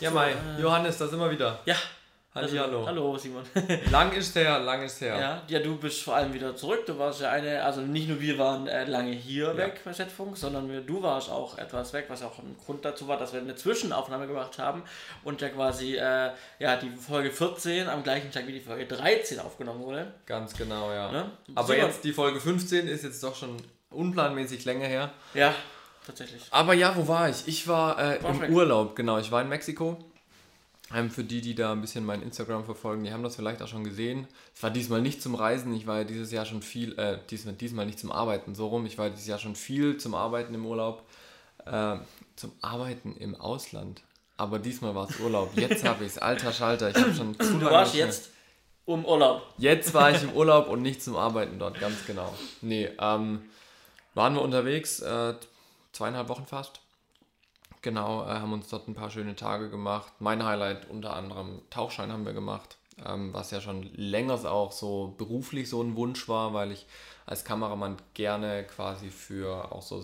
[0.00, 1.60] Ja, Mai, Johannes, da sind wir wieder.
[1.64, 1.76] Ja.
[2.36, 2.80] Halli, hallo.
[2.80, 3.42] Also, Hallo, Simon.
[3.90, 5.18] Lang ist her, lang ist her.
[5.18, 6.84] ja, ja, du bist vor allem wieder zurück.
[6.84, 10.36] Du warst ja eine, also nicht nur wir waren äh, lange hier weg bei Z-Funk,
[10.36, 13.40] sondern wir, du warst auch etwas weg, was auch ein Grund dazu war, dass wir
[13.40, 14.82] eine Zwischenaufnahme gemacht haben
[15.24, 19.40] und ja quasi äh, ja, die Folge 14 am gleichen Tag wie die Folge 13
[19.40, 20.12] aufgenommen wurde.
[20.26, 21.10] Ganz genau, ja.
[21.10, 21.30] Ne?
[21.54, 21.86] Aber Super.
[21.86, 23.56] jetzt die Folge 15 ist jetzt doch schon
[23.88, 25.10] unplanmäßig länger her.
[25.32, 25.54] Ja,
[26.06, 26.42] tatsächlich.
[26.50, 27.46] Aber ja, wo war ich?
[27.46, 28.50] Ich war äh, Warst im weg.
[28.50, 29.18] Urlaub, genau.
[29.18, 29.96] Ich war in Mexiko.
[30.94, 33.66] Ähm, für die, die da ein bisschen mein Instagram verfolgen, die haben das vielleicht auch
[33.66, 34.28] schon gesehen.
[34.54, 37.54] Es war diesmal nicht zum Reisen, ich war ja dieses Jahr schon viel, äh, diesmal,
[37.54, 38.86] diesmal nicht zum Arbeiten, so rum.
[38.86, 41.02] Ich war dieses Jahr schon viel zum Arbeiten im Urlaub.
[41.64, 41.96] Äh,
[42.36, 44.02] zum Arbeiten im Ausland.
[44.36, 45.56] Aber diesmal war es Urlaub.
[45.56, 46.18] Jetzt habe ich es.
[46.18, 48.30] Alter Schalter, ich habe schon zu Du lange warst nicht mehr- jetzt
[48.84, 49.42] um Urlaub.
[49.58, 52.32] Jetzt war ich im Urlaub und nicht zum Arbeiten dort, ganz genau.
[52.60, 53.40] Nee, ähm,
[54.14, 55.34] waren wir unterwegs, äh,
[55.96, 56.80] zweieinhalb Wochen fast.
[57.82, 60.12] Genau, äh, haben uns dort ein paar schöne Tage gemacht.
[60.18, 65.14] Mein Highlight unter anderem Tauchschein haben wir gemacht, ähm, was ja schon länger auch so
[65.18, 66.86] beruflich so ein Wunsch war, weil ich
[67.26, 70.02] als Kameramann gerne quasi für auch so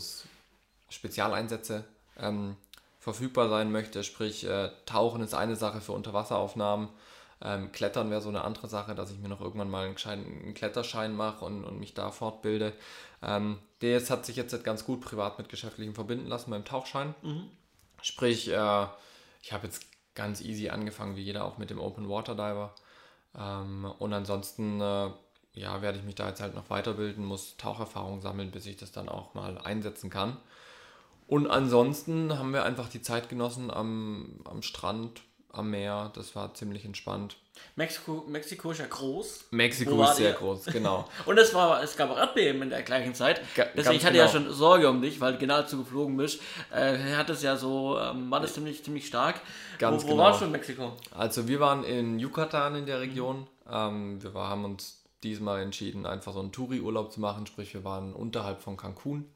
[0.89, 1.85] Spezialeinsätze
[2.19, 2.57] ähm,
[2.99, 4.05] verfügbar sein möchte.
[4.05, 6.89] Sprich, äh, Tauchen ist eine Sache für Unterwasseraufnahmen.
[7.45, 10.55] Ähm, Klettern wäre so eine andere Sache, dass ich mir noch irgendwann mal einen, einen
[10.55, 12.73] Kletterschein mache und, und mich da fortbilde.
[13.23, 17.15] Ähm, der jetzt hat sich jetzt ganz gut privat mit geschäftlichem verbinden lassen beim Tauchschein.
[18.03, 18.87] Sprich, äh,
[19.43, 22.75] ich habe jetzt ganz easy angefangen, wie jeder auch mit dem Open Water Diver.
[23.37, 25.11] Ähm, und ansonsten äh,
[25.55, 28.93] ja, werde ich mich da jetzt halt noch weiterbilden, muss Taucherfahrung sammeln, bis ich das
[28.93, 30.37] dann auch mal einsetzen kann.
[31.27, 35.23] Und ansonsten haben wir einfach die Zeit genossen am, am Strand,
[35.53, 36.11] am Meer.
[36.15, 37.37] Das war ziemlich entspannt.
[37.77, 39.47] Mexiko, Mexiko ist ja groß.
[39.51, 40.37] Mexiko ist sehr ihr?
[40.37, 41.09] groß, genau.
[41.27, 43.41] Und es, war, es gab auch Erdbeben in der gleichen Zeit.
[43.55, 44.47] Ga- Deswegen ich hatte ja genau.
[44.47, 46.41] schon Sorge um dich, weil du genau dazu geflogen bist.
[46.75, 49.41] Äh, hat es ja so, ähm, war das ziemlich, ziemlich stark.
[49.79, 50.23] Ganz wo, wo genau.
[50.25, 50.93] warst du in Mexiko?
[51.17, 53.47] Also wir waren in Yucatan in der Region.
[53.71, 57.47] Ähm, wir war, haben uns diesmal entschieden, einfach so einen Touri-Urlaub zu machen.
[57.47, 59.27] Sprich, wir waren unterhalb von Cancun.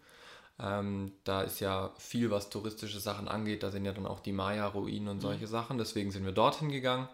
[0.58, 3.62] Ähm, da ist ja viel, was touristische Sachen angeht.
[3.62, 5.78] Da sind ja dann auch die Maya-Ruinen und solche Sachen.
[5.78, 7.08] Deswegen sind wir dorthin gegangen.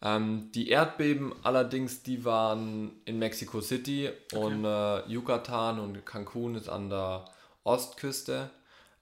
[0.00, 6.68] Ähm, die Erdbeben allerdings, die waren in Mexico City und äh, Yucatan und Cancun ist
[6.68, 7.24] an der
[7.64, 8.50] Ostküste.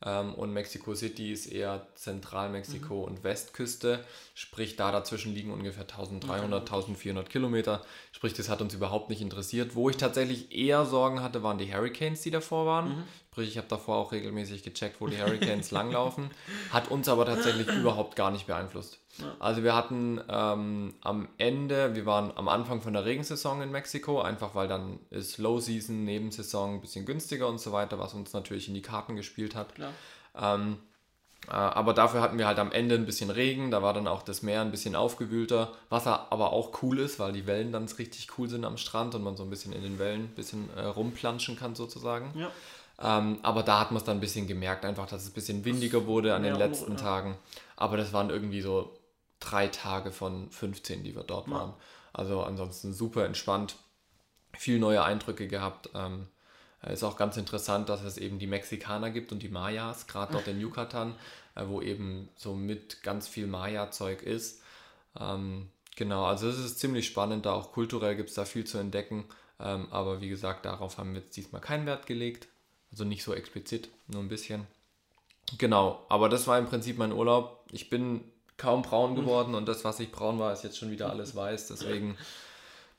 [0.05, 4.05] Ähm, und Mexico City ist eher Zentralmexiko und Westküste.
[4.34, 7.83] Sprich, da dazwischen liegen ungefähr 1300, 1400 Kilometer.
[8.13, 9.75] Sprich, das hat uns überhaupt nicht interessiert.
[9.75, 13.05] Wo ich tatsächlich eher Sorgen hatte, waren die Hurricanes, die davor waren.
[13.36, 16.30] Sprich, ich habe davor auch regelmäßig gecheckt, wo die Hurricanes langlaufen.
[16.72, 18.98] Hat uns aber tatsächlich überhaupt gar nicht beeinflusst.
[19.38, 24.22] Also wir hatten ähm, am Ende, wir waren am Anfang von der Regensaison in Mexiko,
[24.22, 28.32] einfach weil dann ist Low Season, Nebensaison ein bisschen günstiger und so weiter, was uns
[28.32, 29.68] natürlich in die Karten gespielt hat.
[30.34, 30.78] Ähm,
[31.48, 34.22] äh, aber dafür hatten wir halt am Ende ein bisschen Regen, da war dann auch
[34.22, 38.38] das Meer ein bisschen aufgewühlter, was aber auch cool ist, weil die Wellen dann richtig
[38.38, 40.86] cool sind am Strand und man so ein bisschen in den Wellen ein bisschen äh,
[40.86, 42.32] rumplanschen kann sozusagen.
[42.34, 42.50] Ja.
[42.99, 45.65] Ähm, aber da hat man es dann ein bisschen gemerkt, einfach, dass es ein bisschen
[45.65, 46.99] windiger wurde an den mehr letzten ja.
[46.99, 47.37] Tagen.
[47.77, 48.99] Aber das waren irgendwie so
[49.41, 51.75] drei Tage von 15, die wir dort waren.
[52.12, 53.77] Also ansonsten super entspannt,
[54.57, 55.91] viel neue Eindrücke gehabt.
[55.95, 56.29] Ähm,
[56.83, 60.47] ist auch ganz interessant, dass es eben die Mexikaner gibt und die Mayas, gerade dort
[60.47, 61.15] in Yucatan,
[61.55, 64.63] äh, wo eben so mit ganz viel Maya-Zeug ist.
[65.19, 68.78] Ähm, genau, also es ist ziemlich spannend, da auch kulturell gibt es da viel zu
[68.78, 69.25] entdecken.
[69.59, 72.49] Ähm, aber wie gesagt, darauf haben wir jetzt diesmal keinen Wert gelegt.
[72.91, 74.66] Also nicht so explizit, nur ein bisschen.
[75.58, 77.64] Genau, aber das war im Prinzip mein Urlaub.
[77.70, 78.24] Ich bin
[78.56, 81.69] kaum braun geworden und das, was ich braun war, ist jetzt schon wieder alles weiß.
[81.69, 82.16] Deswegen,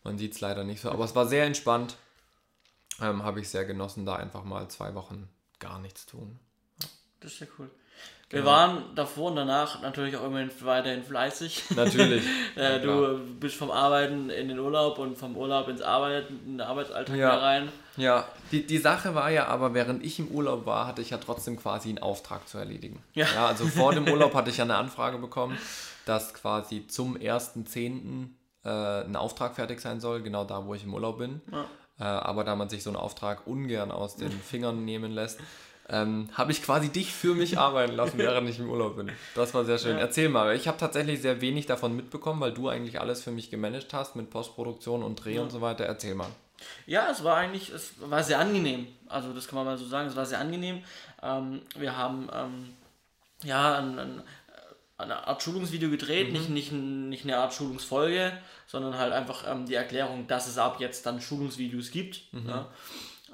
[0.04, 0.90] man sieht es leider nicht so.
[0.90, 1.98] Aber es war sehr entspannt.
[3.02, 6.40] Ähm, Habe ich sehr genossen, da einfach mal zwei Wochen gar nichts tun.
[7.20, 7.70] Das ist ja cool.
[8.30, 8.52] Wir Genau.
[8.52, 11.64] waren davor und danach natürlich auch immerhin weiterhin fleißig.
[11.78, 12.24] Natürlich.
[12.56, 16.62] äh, du bist vom Arbeiten in den Urlaub und vom Urlaub ins Arbeiten, in den
[16.62, 17.32] Arbeitsalltag Ja.
[17.32, 17.70] wieder rein.
[17.96, 21.18] Ja, die, die Sache war ja aber, während ich im Urlaub war, hatte ich ja
[21.20, 23.02] trotzdem quasi einen Auftrag zu erledigen.
[23.14, 23.28] Ja.
[23.48, 25.58] also vor dem Urlaub hatte ich ja eine Anfrage bekommen,
[26.06, 28.28] dass quasi zum 1.10.
[28.66, 28.70] Äh,
[29.06, 31.42] ein Auftrag fertig sein soll, genau da, wo ich im Urlaub bin.
[31.52, 31.66] Ja.
[32.00, 35.40] Äh, aber da man sich so einen Auftrag ungern aus den Fingern nehmen lässt,
[35.90, 39.12] ähm, habe ich quasi dich für mich arbeiten lassen, während ich im Urlaub bin.
[39.36, 39.96] Das war sehr schön.
[39.96, 40.00] Ja.
[40.02, 43.50] Erzähl mal, ich habe tatsächlich sehr wenig davon mitbekommen, weil du eigentlich alles für mich
[43.50, 45.86] gemanagt hast mit Postproduktion und Dreh und so weiter.
[45.86, 46.30] Erzähl mal.
[46.88, 48.88] Ja, es war eigentlich, es war sehr angenehm.
[49.08, 50.82] Also das kann man mal so sagen, es war sehr angenehm.
[51.22, 52.70] Ähm, wir haben ähm,
[53.44, 54.24] ja ein, ein,
[54.98, 58.34] eine Art Schulungsvideo gedreht, nicht, nicht, ein- nicht eine Art Schulungsfolge,
[58.66, 62.22] sondern halt einfach ähm, die Erklärung, dass es ab jetzt dann Schulungsvideos gibt.
[62.48, 62.68] Ja.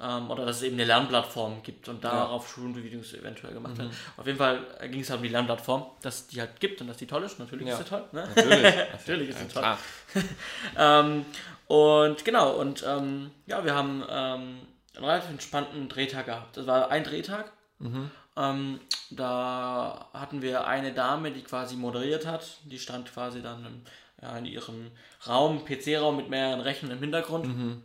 [0.00, 2.54] Ähm, oder dass es eben eine Lernplattform gibt und darauf ja.
[2.54, 3.78] Schulvideos eventuell gemacht mhm.
[3.78, 3.96] werden.
[4.16, 6.96] Auf jeden Fall ging es halt um die Lernplattform, dass die halt gibt und dass
[6.96, 7.38] die toll ist.
[7.38, 7.74] Natürlich ja.
[7.74, 8.04] ist sie toll.
[8.12, 8.28] Ne?
[8.34, 8.62] Natürlich.
[8.92, 9.76] Natürlich ist sie toll.
[10.78, 11.24] ähm,
[11.68, 14.58] und genau, und ähm, ja, wir haben ähm,
[14.96, 16.56] einen relativ entspannten Drehtag gehabt.
[16.56, 17.52] Das war ein Drehtag.
[17.78, 18.10] Mhm.
[18.36, 18.80] Ähm,
[19.10, 22.58] da hatten wir eine Dame, die quasi moderiert hat.
[22.64, 23.82] Die stand quasi dann im,
[24.20, 24.90] ja, in ihrem
[25.28, 27.46] Raum, PC-Raum mit mehreren Rechnern im Hintergrund.
[27.46, 27.82] Mhm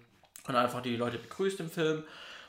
[0.50, 2.04] und einfach die Leute begrüßt im Film.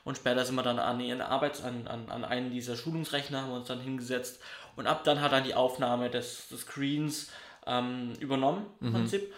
[0.04, 3.50] Und später sind wir dann an ihren Arbeits-, an, an, an einen dieser Schulungsrechner, haben
[3.50, 4.40] wir uns dann hingesetzt.
[4.76, 7.30] Und ab dann hat dann die Aufnahme des, des Screens
[7.66, 8.92] ähm, übernommen, im mhm.
[8.94, 9.34] Prinzip.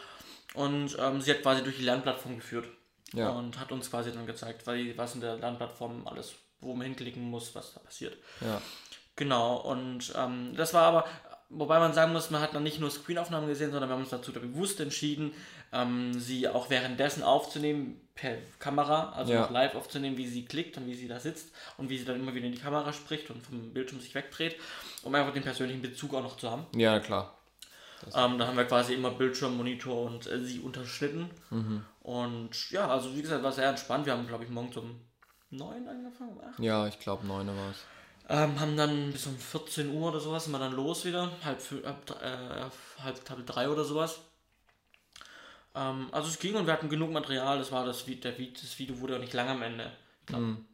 [0.55, 2.67] Und ähm, sie hat quasi durch die Lernplattform geführt.
[3.13, 3.31] Ja.
[3.31, 7.55] Und hat uns quasi dann gezeigt, was in der Lernplattform alles, wo man hinklicken muss,
[7.55, 8.17] was da passiert.
[8.41, 8.63] Ja.
[9.17, 11.05] Genau, und ähm, das war aber,
[11.51, 14.11] wobei man sagen muss, man hat dann nicht nur Screenaufnahmen gesehen, sondern wir haben uns
[14.11, 15.33] dazu bewusst entschieden,
[15.73, 19.49] ähm, sie auch währenddessen aufzunehmen per Kamera, also ja.
[19.51, 22.35] live aufzunehmen, wie sie klickt und wie sie da sitzt und wie sie dann immer
[22.35, 24.57] wieder in die Kamera spricht und vom Bildschirm sich wegdreht,
[25.03, 26.67] um einfach den persönlichen Bezug auch noch zu haben.
[26.77, 27.35] Ja, klar.
[28.15, 31.31] Ähm, da haben wir quasi immer Bildschirm, Monitor und äh, sie unterschnitten.
[31.51, 31.85] Mhm.
[32.01, 34.07] Und ja, also wie gesagt, war sehr entspannt.
[34.07, 35.01] Wir haben, glaube ich, morgens um
[35.51, 36.59] 9 angefangen, um 8.
[36.59, 37.77] Ja, ich glaube 9 war es.
[38.29, 41.61] Ähm, haben dann bis um 14 Uhr oder sowas, sind wir dann los wieder, halb,
[41.85, 44.21] halb, äh, halb, halb drei oder sowas.
[45.75, 47.59] Ähm, also es ging und wir hatten genug Material.
[47.59, 49.91] Das war das, der, das Video wurde auch nicht lang am Ende.
[50.21, 50.67] Ich glaube, mm.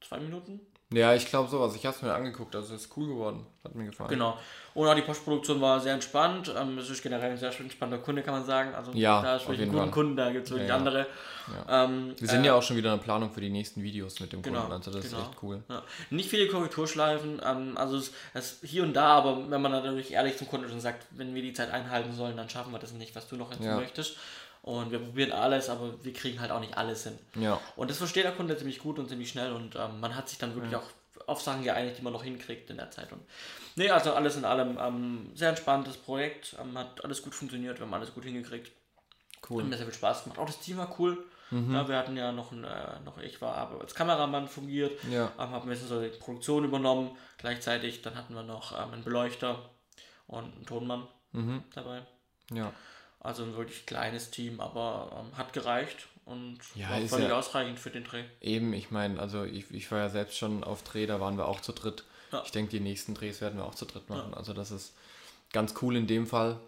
[0.00, 0.60] zwei Minuten.
[0.92, 1.74] Ja, ich glaube sowas.
[1.74, 2.54] Ich habe es mir angeguckt.
[2.54, 3.44] Also es ist cool geworden.
[3.64, 4.10] Hat mir gefallen.
[4.10, 4.38] Genau.
[4.72, 6.54] Und auch die Postproduktion war sehr entspannt.
[6.56, 8.72] Ähm, es ist generell ein sehr entspannter Kunde, kann man sagen.
[8.72, 10.78] Also ja, da ist wirklich einen guten Kunden, da gibt es wirklich ja, ja.
[10.78, 11.06] andere.
[11.66, 11.84] Ja.
[11.84, 14.20] Ähm, Wir sind äh, ja auch schon wieder in der Planung für die nächsten Videos
[14.20, 14.74] mit dem genau, Kunden.
[14.74, 15.22] Also das genau.
[15.22, 15.62] ist echt cool.
[16.10, 17.40] Nicht viele Korrekturschleifen.
[17.44, 20.80] Ähm, also es, es hier und da, aber wenn man natürlich ehrlich zum Kunden schon
[20.80, 23.50] sagt, wenn wir die Zeit einhalten sollen, dann schaffen wir das nicht, was du noch
[23.50, 24.18] hinzu möchtest.
[24.66, 27.16] Und wir probieren alles, aber wir kriegen halt auch nicht alles hin.
[27.36, 27.60] Ja.
[27.76, 30.38] Und das versteht der Kunde ziemlich gut und ziemlich schnell und ähm, man hat sich
[30.38, 30.90] dann wirklich auch
[31.28, 33.12] auf Sachen geeinigt, die man noch hinkriegt in der Zeit.
[33.12, 33.22] Und
[33.76, 37.86] nee, also alles in allem ähm, sehr entspanntes Projekt, ähm, hat alles gut funktioniert, wir
[37.86, 38.72] haben alles gut hingekriegt.
[39.48, 39.62] Cool.
[39.62, 40.40] Hat mir sehr viel Spaß gemacht.
[40.40, 41.24] Auch das Team war cool.
[41.52, 41.72] Mhm.
[41.72, 45.30] Ja, wir hatten ja noch, ein, äh, noch ich war aber als Kameramann fungiert, ja.
[45.38, 47.16] ähm, haben ein bisschen so die Produktion übernommen.
[47.38, 49.70] Gleichzeitig dann hatten wir noch ähm, einen Beleuchter
[50.26, 51.62] und einen Tonmann mhm.
[51.72, 52.02] dabei.
[52.52, 52.72] Ja.
[53.20, 57.78] Also ein wirklich kleines Team, aber ähm, hat gereicht und ja, war völlig ja ausreichend
[57.78, 58.24] für den Dreh.
[58.40, 61.46] Eben, ich meine, also ich, ich war ja selbst schon auf Dreh, da waren wir
[61.46, 62.04] auch zu dritt.
[62.32, 62.42] Ja.
[62.44, 64.34] Ich denke, die nächsten Drehs werden wir auch zu dritt machen.
[64.34, 64.94] Also das ist
[65.52, 66.58] ganz cool in dem Fall,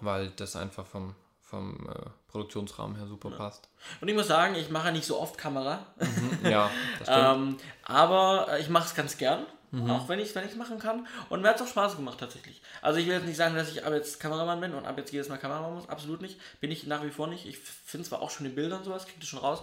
[0.00, 3.36] weil das einfach vom, vom äh, Produktionsrahmen her super ja.
[3.36, 3.68] passt.
[4.00, 5.86] Und ich muss sagen, ich mache nicht so oft Kamera.
[5.98, 7.36] Mhm, ja, das stimmt.
[7.36, 9.46] ähm, aber äh, ich mache es ganz gern.
[9.76, 9.90] Mhm.
[9.90, 11.06] Auch wenn ich es wenn machen kann.
[11.28, 12.62] Und mir hat es auch Spaß gemacht tatsächlich.
[12.80, 15.12] Also ich will jetzt nicht sagen, dass ich ab jetzt Kameramann bin und ab jetzt
[15.12, 15.88] jedes Mal Kameramann muss.
[15.88, 16.40] Absolut nicht.
[16.60, 17.46] Bin ich nach wie vor nicht.
[17.46, 19.62] Ich finde zwar auch schon die Bilder und sowas, kriegt es schon raus.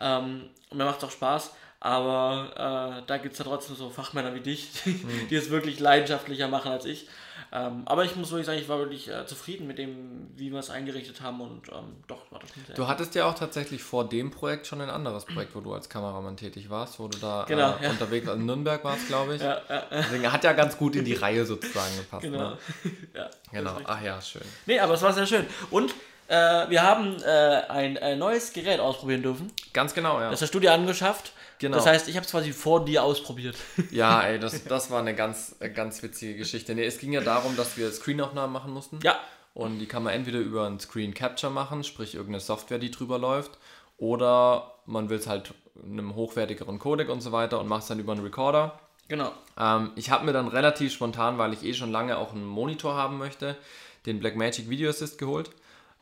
[0.00, 1.52] Ähm, und mir macht es auch Spaß.
[1.84, 5.28] Aber äh, da gibt es ja trotzdem so Fachmänner wie dich, mhm.
[5.28, 7.08] die es wirklich leidenschaftlicher machen als ich.
[7.52, 10.60] Ähm, aber ich muss wirklich sagen, ich war wirklich äh, zufrieden mit dem, wie wir
[10.60, 12.74] es eingerichtet haben und ähm, doch war das schon sehr.
[12.74, 15.90] Du hattest ja auch tatsächlich vor dem Projekt schon ein anderes Projekt, wo du als
[15.90, 17.90] Kameramann tätig warst, wo du da genau, äh, ja.
[17.90, 18.40] unterwegs warst.
[18.40, 19.42] In Nürnberg warst, glaube ich.
[19.42, 22.22] Ja, ja, Deswegen hat ja ganz gut in die Reihe sozusagen gepasst.
[22.22, 22.50] Genau.
[22.50, 22.58] Ne?
[23.14, 23.76] ja, genau.
[23.84, 24.42] Ach ja, schön.
[24.64, 25.46] Nee, aber es war sehr schön.
[25.70, 25.94] Und
[26.28, 26.34] äh,
[26.70, 29.52] wir haben äh, ein, ein, neues Gerät ausprobieren dürfen.
[29.74, 30.30] Ganz genau, ja.
[30.30, 31.34] Das hast du dir angeschafft.
[31.64, 31.78] Genau.
[31.78, 33.56] Das heißt, ich habe es quasi vor dir ausprobiert.
[33.90, 36.74] Ja, ey, das, das war eine ganz, äh, ganz witzige Geschichte.
[36.74, 38.98] Nee, es ging ja darum, dass wir Screenaufnahmen machen mussten.
[39.02, 39.18] Ja.
[39.54, 43.18] Und die kann man entweder über einen Screen Capture machen, sprich irgendeine Software, die drüber
[43.18, 43.52] läuft,
[43.96, 47.88] oder man will es halt in einem hochwertigeren Codec und so weiter und macht es
[47.88, 48.78] dann über einen Recorder.
[49.08, 49.32] Genau.
[49.58, 52.94] Ähm, ich habe mir dann relativ spontan, weil ich eh schon lange auch einen Monitor
[52.94, 53.56] haben möchte,
[54.04, 55.50] den Blackmagic Video Assist geholt.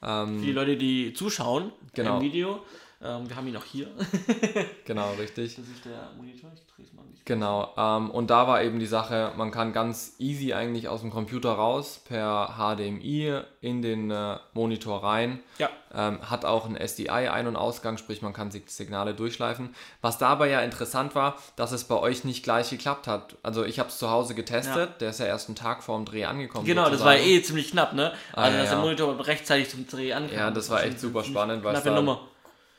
[0.02, 2.16] Ähm, Für die Leute, die zuschauen genau.
[2.16, 2.64] im Video,
[3.04, 3.88] ähm, wir haben ihn auch hier.
[4.85, 5.56] genau, richtig.
[5.56, 7.25] Das ist der Monitor, ich drehe es mal nicht.
[7.25, 11.11] Genau, ähm, und da war eben die Sache, man kann ganz easy eigentlich aus dem
[11.11, 15.40] Computer raus per HDMI in den äh, Monitor rein.
[15.59, 15.71] Ja.
[15.94, 19.75] Ähm, hat auch ein SDI-Ein- und Ausgang, sprich man kann Signale durchschleifen.
[20.00, 23.37] Was dabei ja interessant war, dass es bei euch nicht gleich geklappt hat.
[23.42, 24.97] Also ich habe es zu Hause getestet, ja.
[25.00, 26.66] der ist ja erst einen Tag vor dem Dreh angekommen.
[26.66, 27.11] Genau, sozusagen.
[27.11, 28.12] das war eh ziemlich knapp, ne?
[28.32, 30.37] Also ah, ja, dass der Monitor rechtzeitig zum Dreh ankam.
[30.37, 32.21] Ja, das war echt super spannend, weil es Nummer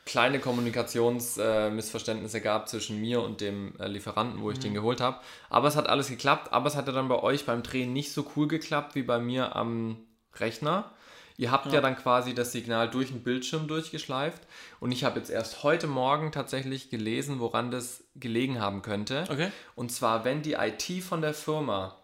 [0.04, 4.62] kleine Kommunikationsmissverständnisse äh, gab zwischen mir und dem äh, Lieferanten, wo ich mhm.
[4.62, 5.18] den geholt habe.
[5.48, 6.52] Aber es hat alles geklappt.
[6.52, 9.56] Aber es hatte dann bei euch beim Drehen nicht so cool geklappt wie bei mir
[9.56, 9.96] am
[10.36, 10.90] Rechner.
[11.36, 11.74] Ihr habt ja.
[11.74, 14.42] ja dann quasi das Signal durch den Bildschirm durchgeschleift.
[14.78, 19.24] Und ich habe jetzt erst heute Morgen tatsächlich gelesen, woran das gelegen haben könnte.
[19.28, 19.50] Okay.
[19.74, 21.96] Und zwar, wenn die IT von der Firma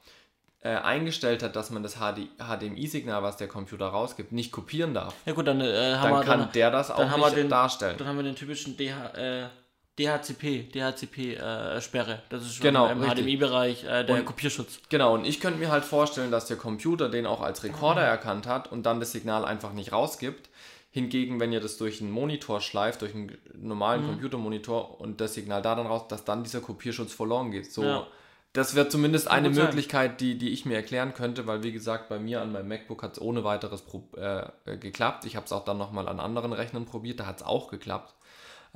[0.62, 5.32] äh, eingestellt hat, dass man das HDMI-Signal, was der Computer rausgibt, nicht kopieren darf, ja
[5.32, 7.96] gut, dann, äh, dann wir, kann dann, der das auch nicht den, darstellen.
[7.98, 9.48] Dann haben wir den typischen DH, äh,
[9.98, 12.12] DHCP, DHCP-Sperre.
[12.14, 13.02] Äh, das ist schon Genau, im.
[13.02, 14.80] HDMI-Bereich äh, der Und- Kopierschutz.
[14.88, 18.46] Genau, und ich könnte mir halt vorstellen, dass der Computer den auch als Rekorder erkannt
[18.46, 20.48] hat und dann das Signal einfach nicht rausgibt.
[20.92, 25.62] Hingegen, wenn ihr das durch einen Monitor schleift, durch einen normalen Computermonitor und das Signal
[25.62, 27.72] da dann raus, dass dann dieser Kopierschutz verloren geht.
[27.72, 28.06] So, Ja.
[28.52, 29.64] Das wäre zumindest eine sein.
[29.66, 33.02] Möglichkeit, die, die ich mir erklären könnte, weil wie gesagt, bei mir an meinem MacBook
[33.02, 33.84] hat es ohne weiteres
[34.16, 35.24] äh, äh, geklappt.
[35.24, 38.14] Ich habe es auch dann nochmal an anderen Rechnern probiert, da hat es auch geklappt.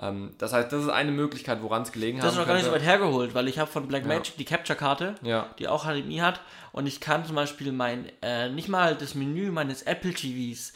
[0.00, 2.64] Ähm, das heißt, das ist eine Möglichkeit, woran es gelegen Das ist noch gar nicht
[2.66, 5.46] so weit hergeholt, weil ich habe von Blackmagic die Capture-Karte, Ja.
[5.60, 6.40] die auch HDMI hat,
[6.72, 10.72] und ich kann zum Beispiel mein, äh, nicht mal das Menü meines Apple TVs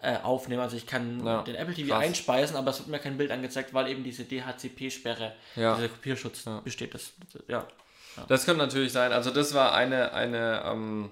[0.00, 0.62] äh, aufnehmen.
[0.62, 1.26] Also ich kann Mhm.
[1.26, 2.02] Ja, den Apple TV krass.
[2.04, 5.74] einspeisen, aber es wird mir kein Bild angezeigt, weil eben diese DHCP-Sperre, Ja.
[5.76, 6.94] dieser Kopierschutz besteht.
[6.94, 7.66] Das, das, ja.
[8.28, 9.12] Das könnte natürlich sein.
[9.12, 11.10] Also das war eine, eine, ähm,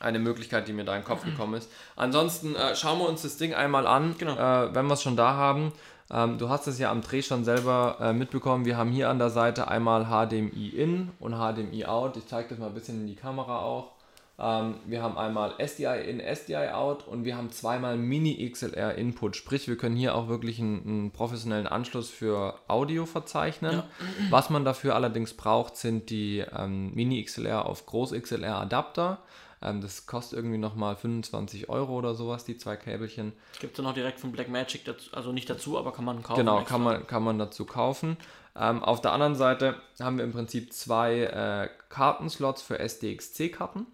[0.00, 1.70] eine Möglichkeit, die mir da in den Kopf gekommen ist.
[1.96, 4.34] Ansonsten äh, schauen wir uns das Ding einmal an, Genau.
[4.36, 5.72] äh, wenn wir es schon da haben.
[6.10, 8.64] Ähm, du hast es ja am Dreh schon selber äh, mitbekommen.
[8.66, 12.16] Wir haben hier an der Seite einmal HDMI in und HDMI out.
[12.16, 13.92] Ich zeige das mal ein bisschen in die Kamera auch.
[14.36, 19.36] Ähm, wir haben einmal SDI in, SDI out und wir haben zweimal Mini XLR Input.
[19.36, 23.84] Sprich, wir können hier auch wirklich einen, einen professionellen Anschluss für Audio verzeichnen.
[24.30, 29.18] Was man dafür allerdings braucht, sind die ähm, Mini XLR auf Groß XLR Adapter.
[29.62, 33.32] Ähm, das kostet irgendwie nochmal 25 Euro oder sowas, die zwei Käbelchen.
[33.60, 36.40] Gibt es noch direkt von Blackmagic dazu, also nicht dazu, aber kann man kaufen.
[36.40, 36.74] Genau, extra.
[36.74, 38.16] kann man, kann man dazu kaufen.
[38.56, 43.86] Ähm, auf der anderen Seite haben wir im Prinzip zwei äh, Kartenslots für SDXC-Karten.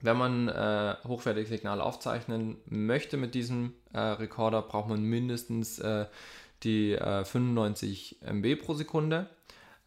[0.00, 6.06] Wenn man äh, hochwertige Signale aufzeichnen möchte mit diesem äh, Rekorder, braucht man mindestens äh,
[6.62, 9.28] die äh, 95 MB pro Sekunde.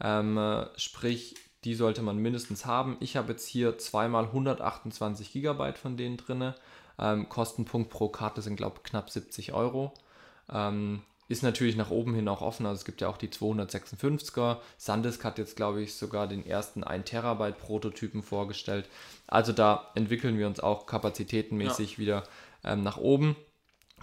[0.01, 2.97] Ähm, äh, sprich, die sollte man mindestens haben.
[2.99, 6.53] Ich habe jetzt hier zweimal 128 GB von denen drin.
[6.99, 9.93] Ähm, Kostenpunkt pro Karte sind, glaube ich, knapp 70 Euro.
[10.51, 12.65] Ähm, ist natürlich nach oben hin auch offen.
[12.65, 14.57] Also es gibt ja auch die 256er.
[14.77, 18.87] Sandisk hat jetzt, glaube ich, sogar den ersten 1 Terabyte Prototypen vorgestellt.
[19.27, 22.23] Also da entwickeln wir uns auch kapazitätenmäßig wieder
[22.63, 23.35] ähm, nach oben.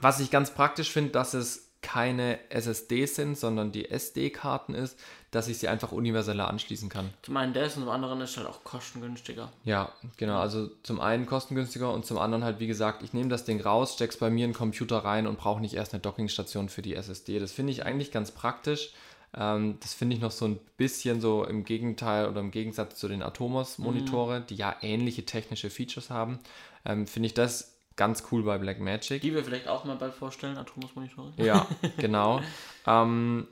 [0.00, 4.98] Was ich ganz praktisch finde, dass es keine SSDs sind, sondern die SD-Karten ist,
[5.30, 7.10] dass ich sie einfach universeller anschließen kann.
[7.22, 9.52] Zum einen das und zum anderen ist halt auch kostengünstiger.
[9.64, 10.38] Ja, genau.
[10.38, 13.94] Also zum einen kostengünstiger und zum anderen halt, wie gesagt, ich nehme das Ding raus,
[13.94, 16.94] steck's bei mir in den Computer rein und brauche nicht erst eine Dockingstation für die
[16.94, 17.38] SSD.
[17.38, 18.92] Das finde ich eigentlich ganz praktisch.
[19.36, 23.08] Ähm, das finde ich noch so ein bisschen so im Gegenteil oder im Gegensatz zu
[23.08, 26.38] den Atomos-Monitore, die ja ähnliche technische Features haben.
[26.84, 29.20] Ähm, finde ich das ganz cool bei Blackmagic.
[29.20, 31.32] Die wir vielleicht auch mal bald vorstellen, Atomos-Monitore.
[31.36, 31.66] Ja,
[31.98, 32.40] genau.
[32.86, 33.46] ähm,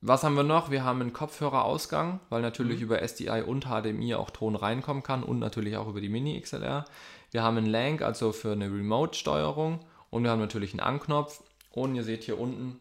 [0.00, 0.70] was haben wir noch?
[0.70, 5.40] Wir haben einen Kopfhörerausgang, weil natürlich über SDI und HDMI auch Ton reinkommen kann und
[5.40, 6.84] natürlich auch über die Mini XLR.
[7.32, 11.94] Wir haben einen LANC, also für eine Remote-Steuerung und wir haben natürlich einen Anknopf und
[11.96, 12.80] ihr seht hier unten,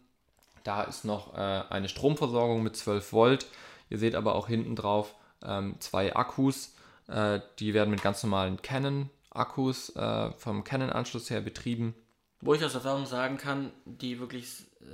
[0.63, 3.47] da ist noch äh, eine Stromversorgung mit 12 Volt.
[3.89, 6.75] Ihr seht aber auch hinten drauf ähm, zwei Akkus,
[7.07, 8.61] äh, die werden mit ganz normalen
[9.37, 11.93] Canon-Akkus äh, vom Canon-Anschluss her betrieben.
[12.41, 14.47] Wo ich aus Erfahrung sagen kann, die wirklich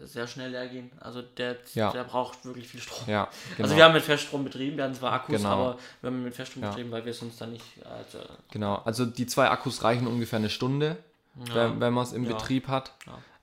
[0.03, 0.91] sehr schnell leer gehen.
[0.99, 1.91] Also der, Ja.
[1.91, 3.07] der braucht wirklich viel Strom.
[3.07, 3.63] Ja, genau.
[3.65, 5.49] Also wir haben mit Feststrom betrieben, wir hatten zwar Akkus, Genau.
[5.49, 6.69] aber wir haben mit Feststrom Ja.
[6.69, 7.65] betrieben, weil wir es uns dann nicht.
[7.85, 8.19] Also,
[8.51, 10.97] Genau, also die zwei Akkus reichen ungefähr eine Stunde,
[11.35, 12.25] wenn, wenn man es im.
[12.25, 12.93] Betrieb hat,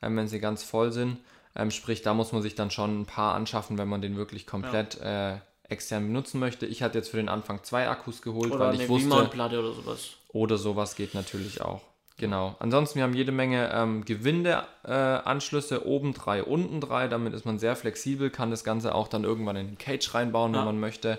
[0.02, 1.18] ähm, wenn sie ganz voll sind.
[1.54, 4.46] Ähm, sprich, da muss man sich dann schon ein paar anschaffen, wenn man den wirklich
[4.46, 5.36] komplett äh,
[5.70, 6.66] extern benutzen möchte.
[6.66, 10.10] Ich hatte jetzt für den Anfang zwei Akkus geholt, oder weil ich wusste, oder sowas.
[10.32, 11.82] oder sowas geht natürlich auch.
[12.18, 12.54] Genau.
[12.58, 17.08] Ansonsten, wir haben jede Menge ähm, Gewinde-Anschlüsse, äh, oben drei, unten drei.
[17.08, 20.52] Damit ist man sehr flexibel, kann das Ganze auch dann irgendwann in den Cage reinbauen,
[20.52, 20.64] wenn Ja.
[20.66, 21.18] man möchte.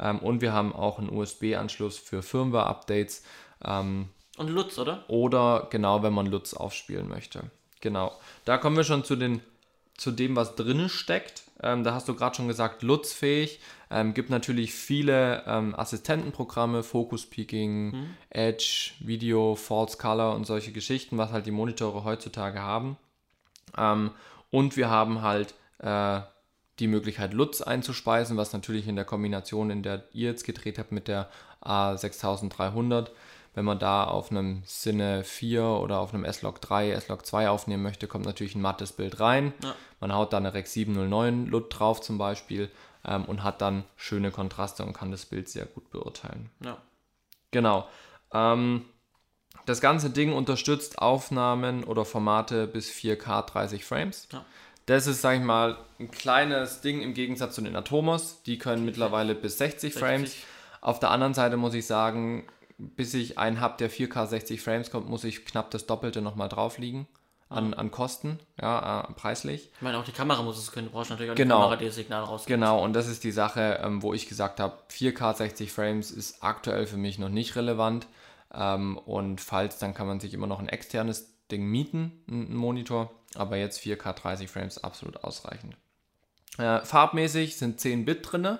[0.00, 3.24] Ähm, und wir haben auch einen USB-Anschluss für Firmware-Updates.
[3.64, 5.04] Ähm, Und Lutz, oder?
[5.08, 7.42] oder genau, wenn man Lutz aufspielen möchte.
[7.80, 8.12] Genau.
[8.44, 9.40] Da kommen wir schon zu, den,
[9.96, 11.42] zu dem, was drin steckt.
[11.62, 13.60] Ähm, da hast du gerade schon gesagt, Lutz-fähig.
[13.90, 21.16] Ähm, gibt natürlich viele ähm, Assistentenprogramme, Focus Peaking, Edge, Video, False Color und solche Geschichten,
[21.16, 22.98] was halt die Monitore heutzutage haben.
[23.76, 24.10] Ähm,
[24.50, 26.20] und wir haben halt äh,
[26.78, 30.92] die Möglichkeit, Lutz einzuspeisen, was natürlich in der Kombination, in der ihr jetzt gedreht habt
[30.92, 31.28] mit der
[31.62, 33.08] A6300,
[33.54, 37.82] wenn man da auf einem Cine 4 oder auf einem S-Log 3, S-Log 2 aufnehmen
[37.82, 39.52] möchte, kommt natürlich ein mattes Bild rein.
[39.64, 39.74] Ja.
[40.00, 42.70] Man haut da eine Rec 709 LUT drauf zum Beispiel
[43.04, 46.50] ähm, und hat dann schöne Kontraste und kann das Bild sehr gut beurteilen.
[46.64, 46.78] Ja.
[47.50, 47.88] Genau.
[48.32, 48.84] Ähm,
[49.66, 54.28] das ganze Ding unterstützt Aufnahmen oder Formate bis 4K 30 Frames.
[54.32, 54.44] Ja.
[54.86, 58.42] Das ist, sag ich mal, ein kleines Ding im Gegensatz zu den Atomos.
[58.44, 60.30] Die können mittlerweile bis 60 Frames.
[60.30, 60.46] 60.
[60.80, 62.46] Auf der anderen Seite muss ich sagen,
[62.78, 66.48] bis ich einen habe, der 4K 60 Frames kommt, muss ich knapp das Doppelte nochmal
[66.48, 67.06] drauf liegen.
[67.48, 69.70] An, an Kosten, ja, äh, preislich.
[69.74, 70.88] Ich meine, auch die Kamera muss es können.
[70.88, 71.56] Du brauchst natürlich auch Genau.
[71.56, 72.48] die Kamera, die das Signal rausgibt.
[72.48, 76.42] Genau, und das ist die Sache, ähm, wo ich gesagt habe, 4K 60 Frames ist
[76.42, 78.06] aktuell für mich noch nicht relevant.
[78.52, 83.10] Ähm, und falls, dann kann man sich immer noch ein externes Ding mieten, einen Monitor.
[83.34, 85.76] Aber jetzt 4K 30 Frames absolut ausreichend.
[86.58, 88.58] Äh, farbmäßig sind 10 Bit drin.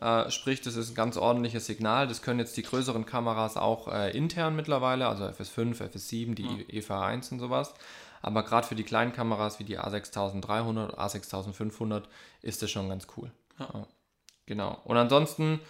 [0.00, 2.06] Äh, sprich, das ist ein ganz ordentliches Signal.
[2.06, 7.06] Das können jetzt die größeren Kameras auch äh, intern mittlerweile, also FS5, FS7, die EVA
[7.06, 7.74] 1 und sowas.
[8.22, 12.04] Aber gerade für die kleinen Kameras wie die A6300, A6500
[12.42, 13.30] ist das schon ganz cool.
[13.58, 13.86] Ja.
[14.46, 14.78] Genau.
[14.84, 15.60] Und ansonsten,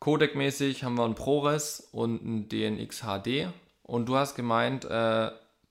[0.00, 3.48] Codec-mäßig haben wir ein ProRes und ein DNX HD.
[3.82, 5.30] Und du hast gemeint, äh,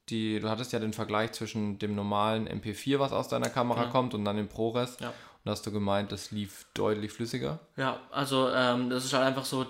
[0.09, 4.13] die, du hattest ja den Vergleich zwischen dem normalen MP4, was aus deiner Kamera kommt,
[4.13, 4.97] und dann dem ProRes.
[4.99, 5.13] Ja.
[5.43, 7.59] Und hast du gemeint, das lief deutlich flüssiger.
[7.77, 9.65] Ja, also ähm, das ist halt einfach so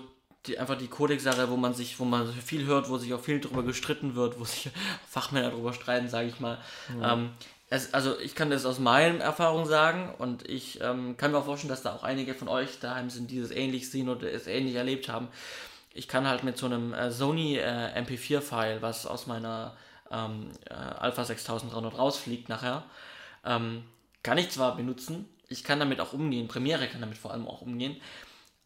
[0.46, 3.40] die, einfach die Codex-Sache, wo man sich, wo man viel hört, wo sich auch viel
[3.40, 4.70] drüber gestritten wird, wo sich
[5.08, 6.58] Fachmänner drüber streiten, sage ich mal.
[7.02, 7.30] Ähm,
[7.70, 11.44] es, also ich kann das aus meinen Erfahrungen sagen und ich ähm, kann mir auch
[11.44, 14.46] vorstellen, dass da auch einige von euch daheim sind, die das ähnlich sehen oder es
[14.46, 15.28] ähnlich erlebt haben.
[15.92, 19.76] Ich kann halt mit so einem äh, Sony äh, MP4-File, was aus meiner
[20.10, 22.84] ähm, äh, Alpha 6300 rausfliegt nachher,
[23.44, 23.84] ähm,
[24.22, 27.62] kann ich zwar benutzen, ich kann damit auch umgehen, Premiere kann damit vor allem auch
[27.62, 28.00] umgehen,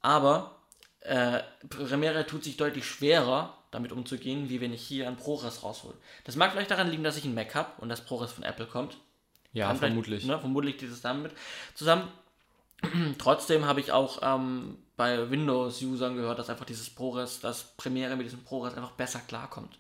[0.01, 0.57] aber
[1.05, 5.95] äh, Premiere tut sich deutlich schwerer, damit umzugehen, wie wenn ich hier ein ProRes raushole.
[6.25, 8.67] Das mag vielleicht daran liegen, dass ich einen Mac habe und das ProRes von Apple
[8.67, 8.97] kommt.
[9.53, 10.25] Ja, Kann vermutlich.
[10.25, 11.33] Ne, vermutlich liegt es damit
[11.75, 12.09] zusammen.
[13.19, 18.27] Trotzdem habe ich auch ähm, bei Windows-Usern gehört, dass einfach dieses ProRes, dass Premiere mit
[18.27, 19.79] diesem ProRes einfach besser klarkommt.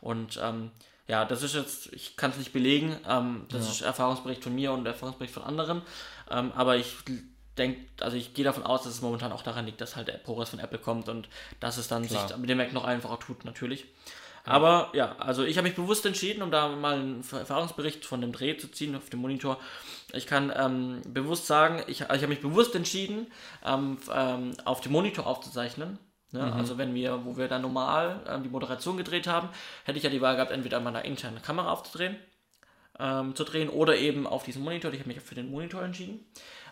[0.00, 0.70] Und ähm,
[1.06, 4.72] ja, das ist jetzt, ich kann es nicht belegen, ähm, das ist Erfahrungsbericht von mir
[4.72, 5.82] und Erfahrungsbericht von anderen,
[6.30, 6.96] ähm, aber ich
[7.58, 10.14] denke, also ich gehe davon aus, dass es momentan auch daran liegt, dass halt der
[10.14, 11.28] ProRes von Apple kommt und
[11.58, 12.28] dass es dann Klar.
[12.28, 13.86] sich mit dem Mac noch einfacher tut, natürlich.
[14.44, 18.32] Aber ja, also ich habe mich bewusst entschieden, um da mal einen Erfahrungsbericht von dem
[18.32, 19.58] Dreh zu ziehen auf dem Monitor.
[20.12, 23.26] Ich kann ähm, bewusst sagen, ich, also ich habe mich bewusst entschieden,
[23.64, 25.98] ähm, ähm, auf dem Monitor aufzuzeichnen.
[26.32, 26.52] Ne?
[26.52, 29.48] Also wenn wir, wo wir dann normal ähm, die Moderation gedreht haben,
[29.84, 32.16] hätte ich ja die Wahl gehabt, entweder an meiner internen Kamera aufzudrehen,
[32.98, 34.92] ähm, zu drehen oder eben auf diesem Monitor.
[34.92, 36.24] Ich habe mich für den Monitor entschieden,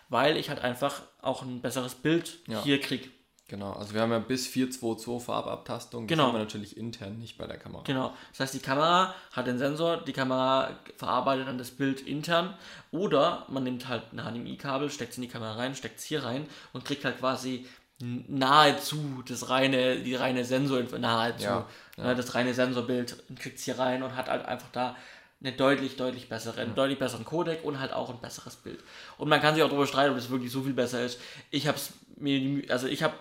[0.09, 2.61] weil ich halt einfach auch ein besseres Bild Ja.
[2.63, 3.09] hier kriege.
[3.47, 6.05] Genau, also wir haben ja bis 422 Farbabtastung.
[6.05, 6.27] Das Genau.
[6.27, 7.81] haben wir natürlich intern nicht bei der Kamera.
[7.83, 8.13] Genau.
[8.31, 12.53] Das heißt, die Kamera hat den Sensor, die Kamera verarbeitet dann das Bild intern
[12.91, 16.23] oder man nimmt halt ein HDMI-Kabel, steckt es in die Kamera rein, steckt es hier
[16.23, 17.65] rein und kriegt halt quasi
[18.01, 21.67] nahezu das reine, die reine Sensor, nahezu, Ja,
[21.97, 24.95] ne, das reine Sensorbild und kriegt es hier rein und hat halt einfach da
[25.41, 28.79] eine deutlich, deutlich bessere, einen deutlich besseren Codec und halt auch ein besseres Bild.
[29.17, 31.19] Und man kann sich auch darüber streiten, ob das wirklich so viel besser ist.
[31.49, 33.13] Ich habe es mir, die Mühe- also ich habe,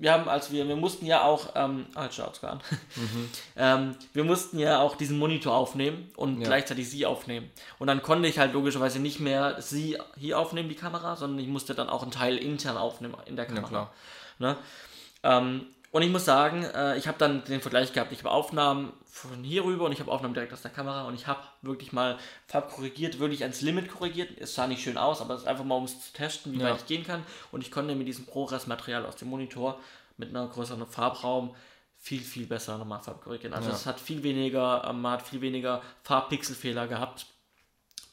[0.00, 2.60] wir haben, als wir, wir mussten ja auch, ähm, ah, schaut's gar an.
[3.56, 6.46] ähm, wir mussten ja auch diesen Monitor aufnehmen und Ja.
[6.46, 7.50] gleichzeitig sie aufnehmen.
[7.78, 11.48] Und dann konnte ich halt logischerweise nicht mehr sie hier aufnehmen, die Kamera, sondern ich
[11.48, 13.68] musste dann auch einen Teil intern aufnehmen in der Kamera.
[13.68, 13.92] klar.
[14.38, 14.56] Ne?
[15.24, 18.12] Ähm, und ich muss sagen, äh, ich habe dann den Vergleich gehabt.
[18.12, 21.14] Ich habe Aufnahmen von hier rüber und ich habe Aufnahmen direkt aus der Kamera und
[21.14, 24.30] ich habe wirklich mal farbkorrigiert, wirklich ans Limit korrigiert.
[24.38, 26.58] Es sah nicht schön aus, aber es ist einfach mal, um es zu testen, wie
[26.58, 26.66] Ja.
[26.70, 27.24] weit ich gehen kann.
[27.52, 29.80] Und ich konnte mit diesem ProRes-Material aus dem Monitor
[30.18, 31.54] mit einer größeren Farbraum
[32.00, 33.54] viel, viel besser nochmal Farb korrigieren.
[33.54, 33.74] Also Ja.
[33.74, 37.26] es hat viel weniger, ähm, man hat viel weniger Farbpixelfehler gehabt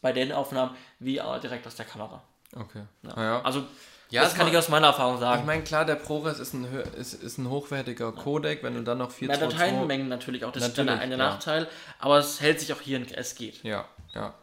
[0.01, 2.21] bei den Aufnahmen wie äh, direkt aus der Kamera.
[2.55, 2.83] Okay.
[3.03, 3.41] Ja.
[3.41, 3.65] Also
[4.11, 5.39] Ja, das es kann war- ich aus meiner Erfahrung sagen.
[5.41, 8.97] Ich meine, klar, der ProRes ist ein, ist, ist ein hochwertiger Codec, wenn du dann
[8.99, 9.59] noch Mehr 422...
[9.59, 11.17] Dateienmengen natürlich auch, das ist dann Natürlich, ein ja.
[11.17, 11.67] Nachteil,
[11.99, 13.63] aber es hält sich auch hier, in- es geht.
[13.63, 14.33] Ja, ja.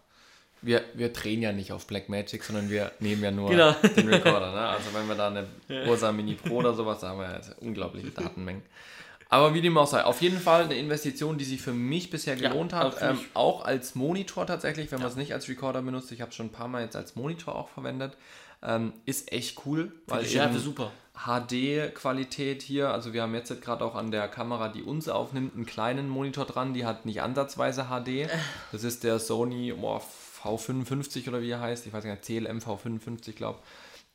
[0.65, 3.73] Wir, wir drehen ja nicht auf Blackmagic, sondern wir nehmen ja nur Genau.
[3.97, 4.53] den Recorder.
[4.53, 4.61] Ne?
[4.69, 5.47] Also wenn wir da eine
[5.89, 8.63] Ursa Mini Pro oder sowas haben, wir ja unglaubliche Datenmengen.
[9.29, 12.37] Aber wie dem auch sei, auf jeden Fall eine Investition, die sich für mich bisher
[12.37, 13.11] Ja, gelohnt also hat.
[13.13, 16.13] Ähm, auch als Monitor tatsächlich, wenn man es nicht als Recorder benutzt.
[16.13, 18.13] Ich habe es schon ein paar Mal jetzt als Monitor auch verwendet.
[18.65, 20.93] Ähm, ist echt cool, weil Die Schärfe eben super.
[21.15, 22.91] HD-Qualität hier.
[22.93, 26.45] Also wir haben jetzt gerade auch an der Kamera, die uns aufnimmt, einen kleinen Monitor
[26.45, 26.75] dran.
[26.75, 28.29] Die hat nicht ansatzweise HD.
[28.71, 30.01] Das ist der Sony oh,
[30.43, 31.87] V55 oder wie er heißt.
[31.87, 33.59] Ich weiß gar nicht, CLM V55, glaube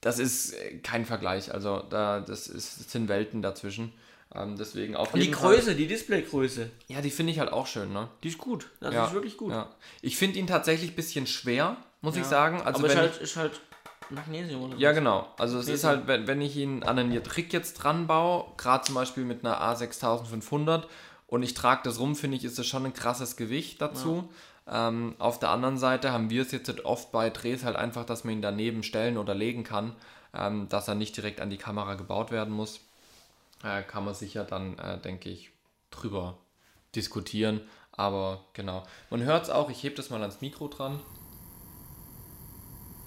[0.01, 1.53] Das ist äh, kein Vergleich.
[1.53, 3.93] Also da, das, ist, das sind Welten dazwischen.
[4.35, 7.51] Ähm, deswegen auf Und die jeden Fall- Größe, die Displaygröße, Ja, die finde ich halt
[7.51, 8.09] auch schön, ne?
[8.23, 8.69] die ist gut.
[8.81, 9.51] Das ja, ist wirklich gut.
[9.51, 9.69] Ja.
[10.01, 12.27] Ich finde ihn tatsächlich ein bisschen schwer, muss ich Ja.
[12.27, 12.61] sagen.
[12.61, 13.61] Also aber ist wenn halt, ist halt
[14.09, 14.95] Magnesium oder Ja, was.
[14.97, 15.27] genau.
[15.37, 15.89] Also es ist Magnesium.
[15.89, 19.45] halt, wenn, wenn ich ihn an einen Rig jetzt dran baue, gerade zum Beispiel mit
[19.45, 20.83] einer A6500
[21.27, 24.29] und ich trage das rum, finde ich, ist das schon ein krasses Gewicht dazu.
[24.69, 28.05] Ähm, auf der anderen Seite haben wir es jetzt halt oft bei Drehs halt einfach,
[28.05, 29.95] dass man ihn daneben stellen oder legen kann,
[30.33, 32.81] ähm, dass er nicht direkt an die Kamera gebaut werden muss.
[33.63, 35.51] Äh, kann man sicher dann, äh, denke ich,
[35.89, 36.37] drüber
[36.95, 37.61] diskutieren.
[37.93, 38.83] Aber genau.
[39.09, 40.99] Man hört es auch, ich hebe das mal ans Mikro dran.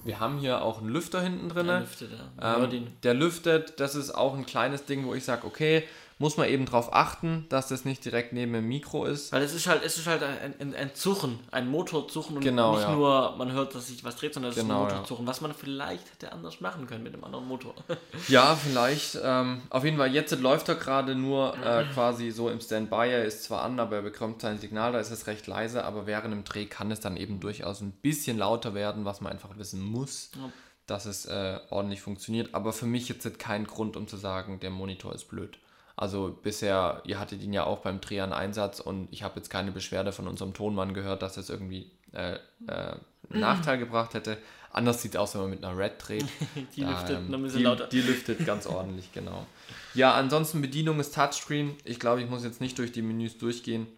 [0.05, 1.67] Wir haben hier auch einen Lüfter hinten drin.
[1.67, 2.11] Der lüftet,
[2.41, 2.65] ja.
[2.65, 5.85] Ähm, der lüftet, das ist auch ein kleines Ding, wo ich sage, okay,
[6.21, 9.33] muss man eben darauf achten, dass das nicht direkt neben dem Mikro ist.
[9.33, 12.73] Weil es ist halt, es ist halt ein, ein, ein Zuchen, ein Motorzuchen und Genau,
[12.75, 12.95] nicht ja.
[12.95, 14.97] nur, man hört, dass sich was dreht, sondern es Genau, ist ja.
[14.97, 17.75] ein Motorzuchen, was man vielleicht hätte anders machen können mit einem anderen Motor.
[18.29, 19.19] Ja, vielleicht.
[19.23, 23.09] Ähm, auf jeden Fall, jetzt läuft er gerade nur äh, quasi so im Standby.
[23.11, 26.07] Er ist zwar an, aber er bekommt sein Signal, da ist es recht leise, aber
[26.07, 29.57] während dem Dreh kann es dann eben durchaus ein bisschen lauter werden, was man einfach
[29.57, 30.53] wissen muss, Ja.
[30.87, 32.55] dass es äh, ordentlich funktioniert.
[32.55, 35.59] Aber für mich jetzt kein Grund, um zu sagen, der Monitor ist blöd.
[35.97, 39.51] Also bisher, ihr hattet ihn ja auch beim Dreh an Einsatz und ich habe jetzt
[39.51, 44.39] keine Beschwerde von unserem Tonmann gehört, dass es irgendwie äh, äh, einen Nachteil gebracht hätte.
[44.73, 46.27] Anders sieht es aus, wenn man mit einer Red dreht.
[46.77, 47.87] Die lüftet Ähm, noch ein bisschen die, lauter.
[47.89, 49.47] Die lüftet ganz ordentlich, genau.
[49.95, 51.75] Ja, ansonsten Bedienung ist Touchscreen.
[51.85, 53.89] Ich glaube, ich muss jetzt nicht durch die Menüs durchgehen.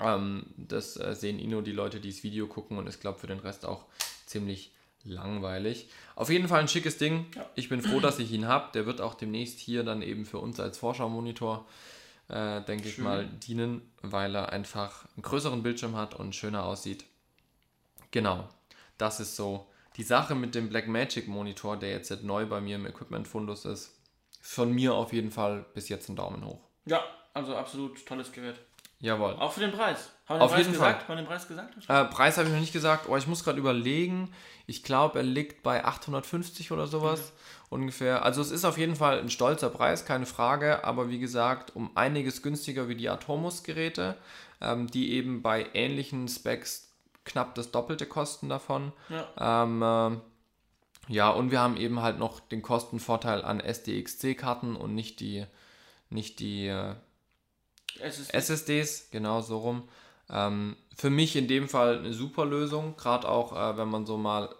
[0.00, 3.18] Ähm, das äh, sehen eh nur die Leute, die das Video gucken und ist, glaube
[3.18, 3.84] für den Rest auch
[4.24, 4.72] ziemlich
[5.04, 5.88] langweilig.
[6.14, 7.26] Auf jeden Fall ein schickes Ding.
[7.34, 7.48] Ja.
[7.54, 8.70] Ich bin froh, dass ich ihn habe.
[8.74, 11.66] Der wird auch demnächst hier dann eben für uns als Vorschau-Monitor,
[12.28, 17.04] äh, denke ich mal, dienen, weil er einfach einen größeren Bildschirm hat und schöner aussieht.
[18.10, 18.48] Genau,
[18.98, 22.86] das ist so die Sache mit dem Blackmagic Monitor, der jetzt neu bei mir im
[22.86, 23.96] Equipment-Fundus ist.
[24.40, 26.60] Von mir auf jeden Fall bis jetzt ein Daumen hoch.
[26.86, 27.02] Ja,
[27.34, 28.56] also absolut tolles Gerät.
[29.00, 29.34] Jawohl.
[29.34, 30.10] Auch für den Preis.
[30.30, 31.02] Haben wir den Auf Preis jeden gesagt?
[31.02, 31.08] Fall.
[31.08, 31.74] Haben wir den Preis gesagt?
[31.88, 33.08] Äh, Preis habe ich noch nicht gesagt.
[33.08, 34.32] Oh, ich muss gerade überlegen.
[34.66, 37.32] Ich glaube, er liegt bei 850 oder sowas
[37.68, 38.24] ungefähr.
[38.24, 40.84] Also es ist auf jeden Fall ein stolzer Preis, keine Frage.
[40.84, 44.16] Aber wie gesagt, um einiges günstiger wie die Atomus-Geräte,
[44.60, 46.92] ähm, die eben bei ähnlichen Specs
[47.24, 48.92] knapp das Doppelte kosten davon.
[49.08, 49.64] Ja.
[49.64, 55.18] Ähm, äh, ja, und wir haben eben halt noch den Kostenvorteil an SDXC-Karten und nicht
[55.18, 55.44] die,
[56.08, 56.94] nicht die äh,
[58.00, 59.88] ist SSDs, genau so rum.
[60.30, 64.16] Ähm, für mich in dem Fall eine super Lösung, gerade auch äh, wenn man so
[64.16, 64.54] mal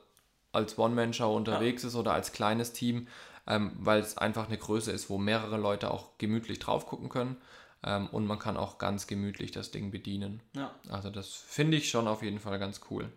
[0.53, 3.07] als One-Man-Show unterwegs ist oder als kleines Team,
[3.47, 7.37] ähm, weil es einfach eine Größe ist, wo mehrere Leute auch gemütlich drauf gucken können
[7.85, 10.43] ähm, und man kann auch ganz gemütlich das Ding bedienen.
[10.55, 10.75] ja.
[10.89, 13.11] Also das finde ich schon auf jeden Fall ganz cool.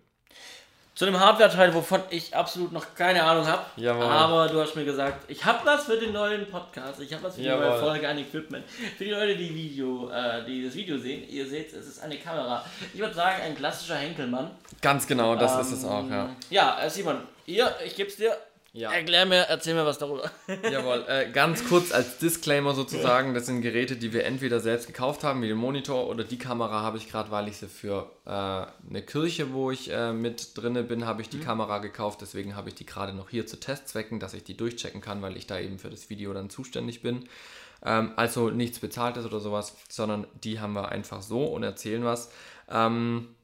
[0.96, 3.64] Zu einem Hardware-Teil, wovon ich absolut noch keine Ahnung habe.
[4.04, 7.34] Aber du hast mir gesagt, ich habe was für den neuen Podcast, ich habe was
[7.36, 7.66] für die Jawohl.
[7.68, 8.64] neue Folge an Equipment.
[8.98, 12.18] Für die Leute, die, Video, äh, die das Video sehen, ihr seht, es ist eine
[12.18, 12.64] Kamera.
[12.94, 14.52] Ich würde sagen, ein klassischer Henkelmann.
[14.82, 16.30] Ganz genau, das Ähm, ist es auch, ja.
[16.52, 18.38] Ja, äh, Simon, hier, ich geb's dir.
[18.76, 18.92] Ja.
[18.92, 20.32] Erklär mir, erzähl mir was darüber.
[20.72, 25.24] Jawohl, äh, ganz kurz als Disclaimer sozusagen, das sind Geräte, die wir entweder selbst gekauft
[25.24, 28.30] haben, wie den Monitor oder die Kamera habe ich gerade, weil ich sie für äh,
[28.30, 32.70] eine Kirche, wo ich äh, mit drinne bin, habe ich die Kamera gekauft, deswegen habe
[32.70, 35.60] ich die gerade noch hier zu Testzwecken, dass ich die durchchecken kann, weil ich da
[35.60, 37.30] eben für das Video dann zuständig bin.
[37.86, 42.32] Ähm, also nichts bezahltes oder sowas, sondern die haben wir einfach so und erzählen was.
[42.72, 43.36] Ähm,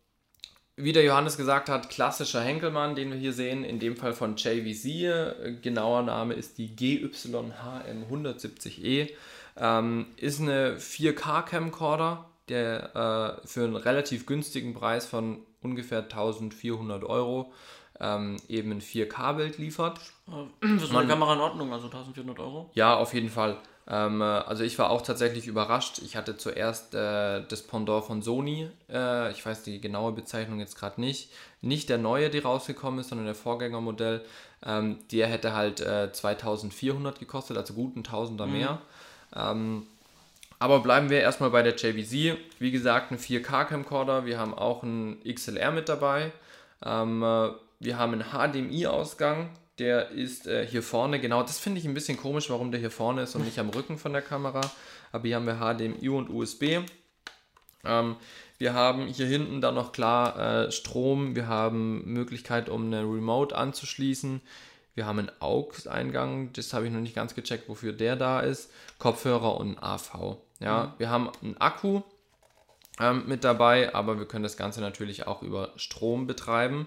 [0.79, 4.35] wie der Johannes gesagt hat, klassischer Henkelmann, den wir hier sehen, in dem Fall von
[4.35, 4.85] JVC.
[4.85, 9.09] Äh, Genauer Name ist die GYHM170E.
[9.57, 17.51] Ähm, ist eine 4K-Camcorder, der äh, für einen relativ günstigen Preis von ungefähr 1400 Euro
[17.99, 19.99] ähm, eben ein 4K-Bild liefert.
[20.61, 22.69] Für so eine Kamera in Ordnung, also 1400 Euro.
[22.73, 23.57] Ja, auf jeden Fall.
[23.89, 25.99] Ähm, äh, also ich war auch tatsächlich überrascht.
[25.99, 30.77] Ich hatte zuerst äh, das Pendant von Sony, äh, ich weiß die genaue Bezeichnung jetzt
[30.77, 34.21] gerade nicht, nicht der neue, der rausgekommen ist, sondern der Vorgängermodell.
[34.65, 38.79] Ähm, der hätte halt äh, 2400 gekostet, also guten Tausender mehr.
[39.35, 39.87] Ähm,
[40.59, 42.37] aber bleiben wir erstmal bei der JVC.
[42.59, 44.25] Wie gesagt, ein 4K-Camcorder.
[44.25, 46.31] Wir haben auch einen XLR mit dabei.
[46.85, 47.49] Ähm, äh,
[47.79, 49.49] wir haben einen HDMI-Ausgang.
[49.79, 51.19] Der ist äh, hier vorne.
[51.19, 53.69] Genau, das finde ich ein bisschen komisch, warum der hier vorne ist und nicht am
[53.69, 54.61] Rücken von der Kamera.
[55.11, 56.81] Aber hier haben wir HDMI und USB.
[57.85, 58.17] Ähm,
[58.57, 61.35] wir haben hier hinten dann noch klar äh, Strom.
[61.35, 64.41] Wir haben Möglichkeit, um eine Remote anzuschließen.
[64.95, 68.69] Wir haben einen AUX-Eingang, das habe ich noch nicht ganz gecheckt, wofür der da ist.
[68.97, 70.39] Kopfhörer und ein AV.
[70.59, 72.01] Ja, wir haben einen Akku
[72.99, 76.85] ähm, mit dabei, aber wir können das Ganze natürlich auch über Strom betreiben.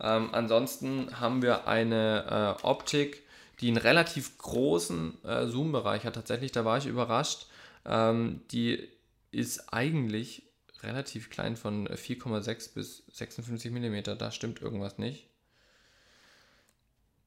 [0.00, 3.22] Ähm, ansonsten haben wir eine äh, Optik,
[3.60, 6.14] die einen relativ großen äh, Zoom-Bereich hat.
[6.14, 7.46] Tatsächlich, da war ich überrascht.
[7.84, 8.88] Ähm, die
[9.30, 10.42] ist eigentlich
[10.82, 14.16] relativ klein von 4,6 bis 56 mm.
[14.18, 15.28] Da stimmt irgendwas nicht.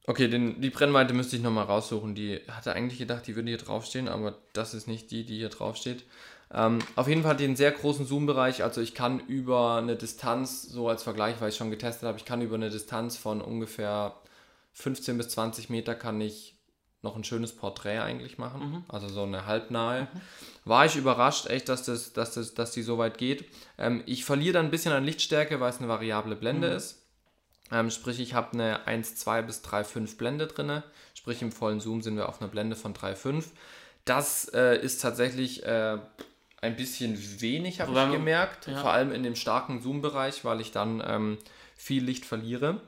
[0.06, 2.16] Okay, den, die Brennweite müsste ich nochmal raussuchen.
[2.16, 5.50] Die hatte eigentlich gedacht, die würde hier draufstehen, aber das ist nicht die, die hier
[5.50, 6.06] draufsteht.
[6.54, 8.64] Ähm, auf jeden Fall hat die einen sehr großen Zoom-Bereich.
[8.64, 12.26] Also ich kann über eine Distanz, so als Vergleich, weil ich schon getestet habe, ich
[12.26, 14.16] kann über eine Distanz von ungefähr
[14.74, 16.56] 15 bis 20 Meter kann ich
[17.02, 18.84] noch ein schönes Porträt eigentlich machen.
[18.88, 20.08] Also so eine halbnahe.
[20.66, 23.46] war ich überrascht, echt, dass, das, dass, das, dass die so weit geht.
[23.78, 27.04] Ähm, ich verliere dann ein bisschen an Lichtstärke, weil es eine variable Blende ist.
[27.72, 30.84] Ähm, sprich, ich habe eine 1,2 bis 3,5 Blende drin.
[31.14, 33.46] Sprich, im vollen Zoom sind wir auf einer Blende von 3,5.
[34.06, 35.98] Das äh, ist tatsächlich äh,
[36.62, 38.67] ein bisschen wenig, habe ich gemerkt.
[38.67, 38.82] Ja.
[38.82, 41.38] Vor allem in dem starken Zoom-Bereich, weil ich dann ähm,
[41.76, 42.82] viel Licht verliere.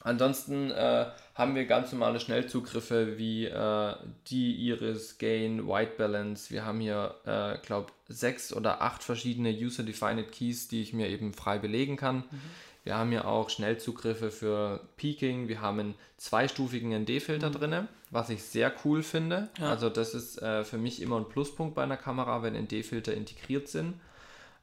[0.00, 3.94] Ansonsten äh, haben wir ganz normale Schnellzugriffe wie äh,
[4.26, 6.52] die Iris, Gain, White Balance.
[6.52, 11.32] Wir haben hier, äh, glaube sechs oder acht verschiedene User-Defined Keys, die ich mir eben
[11.32, 12.18] frei belegen kann.
[12.18, 12.40] Mhm.
[12.84, 15.48] Wir haben hier auch Schnellzugriffe für Peaking.
[15.48, 17.54] Wir haben einen zweistufigen ND-Filter mhm.
[17.54, 19.48] drin, was ich sehr cool finde.
[19.58, 19.70] Ja.
[19.70, 23.68] Also das ist äh, für mich immer ein Pluspunkt bei einer Kamera, wenn ND-Filter integriert
[23.68, 24.00] sind.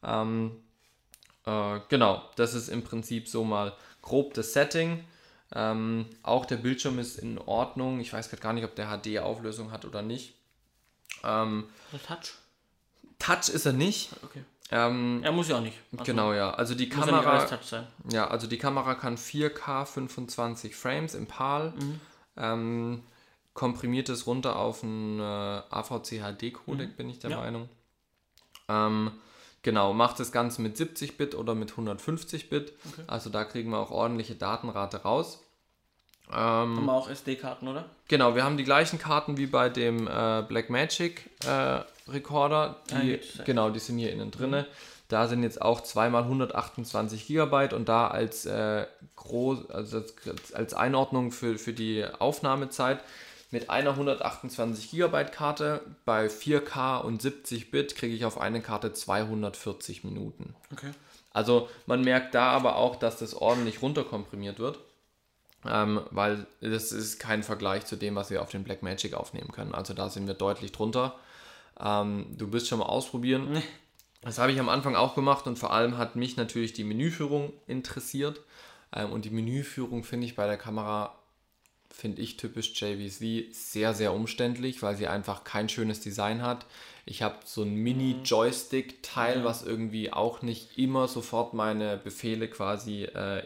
[0.04, 0.52] Ähm,
[1.46, 5.04] äh, genau, das ist im Prinzip so mal grob das Setting.
[5.54, 8.00] Ähm, auch der Bildschirm ist in Ordnung.
[8.00, 10.34] Ich weiß gerade gar nicht, ob der HD-Auflösung hat oder nicht.
[11.26, 11.66] Ähm,
[12.08, 12.36] Touch?
[13.20, 14.12] Touch ist er nicht.
[14.24, 14.44] Okay.
[14.72, 15.78] Ähm, er muss ja auch nicht.
[15.92, 16.52] Also genau, ja.
[16.54, 17.46] Also die Kamera.
[17.46, 21.72] Ja, ja, also die Kamera kann 4K 25 Frames im PAL.
[21.72, 22.00] Mhm.
[22.38, 23.04] Ähm,
[23.54, 26.96] komprimiert es runter auf einen äh, AVC HD-Codec, mhm.
[26.96, 27.38] bin ich der ja.
[27.38, 27.70] Meinung.
[28.70, 29.12] Ähm,
[29.62, 32.74] genau, macht das Ganze mit 70-Bit oder mit 150-Bit.
[32.86, 33.04] Okay.
[33.08, 35.40] Also da kriegen wir auch ordentliche Datenrate raus.
[36.30, 37.86] Ähm, haben wir auch SD-Karten, oder?
[38.08, 42.78] Genau, wir haben die gleichen Karten wie bei dem äh, Blackmagic äh, Recorder.
[42.90, 44.52] Die, ah, genau, die sind hier innen drin.
[44.52, 44.66] Mhm.
[45.10, 48.86] Da sind jetzt auch zweimal 128 GB und da als, äh,
[49.18, 53.02] groß, also als, als Einordnung für, für die Aufnahmezeit
[53.52, 58.94] mit einer 128 GB Karte bei 4K und 70 Bit kriege ich auf eine Karte
[58.94, 60.56] 240 Minuten.
[60.72, 60.92] Okay.
[61.32, 64.80] Also man merkt da aber auch, dass das ordentlich runterkomprimiert wird
[65.66, 69.74] ähm, weil das ist kein Vergleich zu dem, was wir auf den Blackmagic aufnehmen können.
[69.74, 71.16] Also da sind wir deutlich drunter.
[71.80, 73.62] Ähm, du bist schon mal ausprobieren.
[74.24, 77.54] Das habe ich am Anfang auch gemacht und vor allem hat mich natürlich die Menüführung
[77.68, 78.42] interessiert.
[78.94, 81.16] Ähm, und die Menüführung finde ich bei der Kamera,
[81.92, 86.66] finde ich typisch JVC, sehr, sehr umständlich, weil sie einfach kein schönes Design hat.
[87.06, 89.44] Ich habe so ein Mini-Joystick-Teil, ja.
[89.44, 93.44] was irgendwie auch nicht immer sofort meine Befehle quasi äh,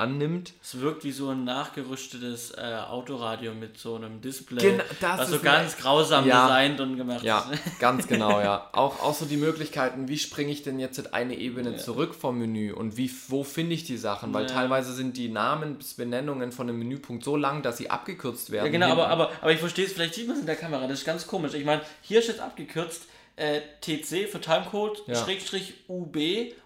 [0.00, 0.54] annimmt.
[0.62, 5.30] Es wirkt wie so ein nachgerüstetes äh, Autoradio mit so einem Display, Gen das was
[5.30, 7.64] so ganz grausam ja, designt und gemacht ja, ist.
[7.66, 8.68] Ja, ganz genau, ja.
[8.72, 11.78] Auch, auch so die Möglichkeiten, wie springe ich denn jetzt eine Ebene ja.
[11.78, 14.48] zurück vom Menü und wie, wo finde ich die Sachen, weil ja.
[14.48, 18.66] teilweise sind die Namensbenennungen von dem Menüpunkt so lang, dass sie abgekürzt werden.
[18.66, 20.86] Ja, genau, aber, aber, aber ich verstehe es, vielleicht sieht man es in der Kamera,
[20.86, 21.54] das ist ganz komisch.
[21.54, 23.02] Ich meine, hier steht abgekürzt,
[23.40, 25.14] äh, TC für Timecode, ja.
[25.14, 26.16] Schrägstrich UB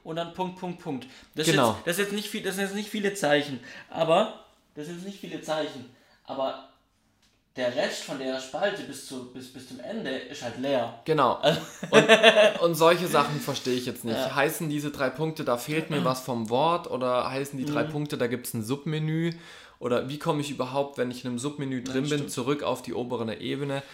[0.03, 1.07] und dann Punkt, Punkt, Punkt.
[1.37, 1.71] Das, genau.
[1.71, 4.87] ist jetzt, das, ist jetzt nicht viel, das sind jetzt nicht viele Zeichen, aber das
[4.87, 5.89] sind jetzt nicht viele Zeichen,
[6.25, 6.69] aber
[7.57, 10.99] der Rest von der Spalte bis, zu, bis, bis zum Ende ist halt leer.
[11.05, 11.35] Genau.
[11.35, 11.61] Also
[11.91, 14.17] und, und solche Sachen verstehe ich jetzt nicht.
[14.17, 14.35] Ja.
[14.35, 17.91] Heißen diese drei Punkte, da fehlt mir was vom Wort oder heißen die drei mhm.
[17.91, 19.33] Punkte, da gibt es ein Submenü?
[19.79, 22.83] Oder wie komme ich überhaupt, wenn ich in einem Submenü drin ja, bin, zurück auf
[22.83, 23.85] die obere Ebene?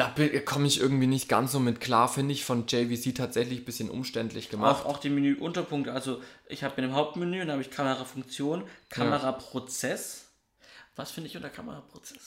[0.00, 3.64] Da komme ich irgendwie nicht ganz so mit klar, finde ich von JVC tatsächlich ein
[3.64, 4.84] bisschen umständlich gemacht.
[4.84, 10.24] Auch, auch die Menüunterpunkte, also ich habe in dem Hauptmenü, dann habe ich Kamerafunktion, Kameraprozess.
[10.24, 10.66] Ja.
[10.96, 12.18] Was finde ich unter Kameraprozess?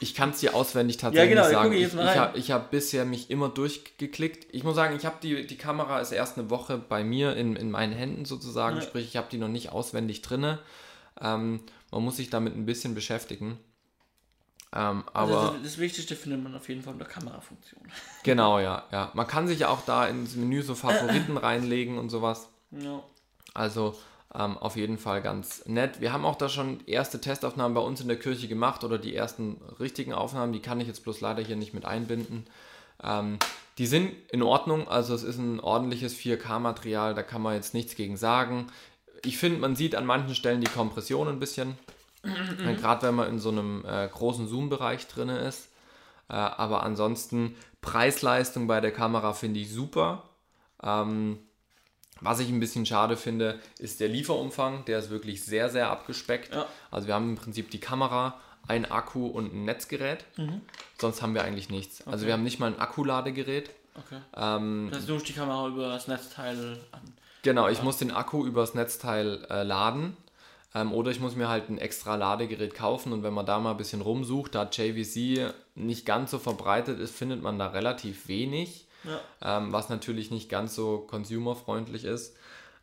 [0.00, 1.74] Ich kann es dir auswendig tatsächlich ja, genau, sagen.
[1.74, 4.46] Ich, ich habe hab bisher mich immer durchgeklickt.
[4.54, 7.54] Ich muss sagen, ich habe die, die Kamera ist erst eine Woche bei mir in,
[7.54, 8.82] in meinen Händen sozusagen, ja.
[8.82, 10.58] sprich ich habe die noch nicht auswendig drinne.
[11.20, 13.58] Ähm, man muss sich damit ein bisschen beschäftigen.
[14.72, 17.82] Ähm, also aber also das Wichtigste findet man auf jeden Fall in der Kamerafunktion.
[18.22, 19.10] Genau, ja, ja.
[19.14, 22.48] Man kann sich ja auch da ins Menü so Favoriten reinlegen und sowas.
[22.70, 23.02] Ja.
[23.54, 23.96] Also
[24.34, 26.00] ähm, auf jeden Fall ganz nett.
[26.00, 29.14] Wir haben auch da schon erste Testaufnahmen bei uns in der Kirche gemacht oder die
[29.14, 30.52] ersten richtigen Aufnahmen.
[30.52, 32.46] Die kann ich jetzt bloß leider hier nicht mit einbinden.
[33.02, 33.38] Ähm,
[33.78, 37.96] die sind in Ordnung, also es ist ein ordentliches 4K-Material, da kann man jetzt nichts
[37.96, 38.66] gegen sagen.
[39.24, 41.78] Ich finde, man sieht an manchen Stellen die Kompression ein bisschen.
[42.22, 42.76] Mhm.
[42.76, 45.68] Gerade wenn man in so einem äh, großen Zoom-Bereich drin ist.
[46.28, 50.24] Äh, aber ansonsten Preis-Leistung bei der Kamera finde ich super.
[50.82, 51.38] Ähm,
[52.20, 54.84] was ich ein bisschen schade finde, ist der Lieferumfang.
[54.84, 56.54] Der ist wirklich sehr, sehr abgespeckt.
[56.54, 56.66] Ja.
[56.90, 60.24] Also wir haben im Prinzip die Kamera, ein Akku und ein Netzgerät.
[60.36, 60.60] Mhm.
[60.98, 62.00] Sonst haben wir eigentlich nichts.
[62.00, 62.12] Also okay.
[62.12, 63.70] Also wir haben nicht mal ein Akkuladegerät.
[63.94, 64.20] Okay.
[64.36, 67.00] Ähm, das ist die Kamera über das Netzteil an.
[67.42, 67.84] Genau, ich ja.
[67.84, 70.16] muss den Akku über das Netzteil äh, laden.
[70.74, 73.72] Ähm, oder ich muss mir halt ein extra Ladegerät kaufen und wenn man da mal
[73.72, 78.86] ein bisschen rumsucht, da JVC nicht ganz so verbreitet ist, findet man da relativ wenig,
[79.04, 79.20] ja.
[79.58, 82.36] ähm, was natürlich nicht ganz so consumerfreundlich ist.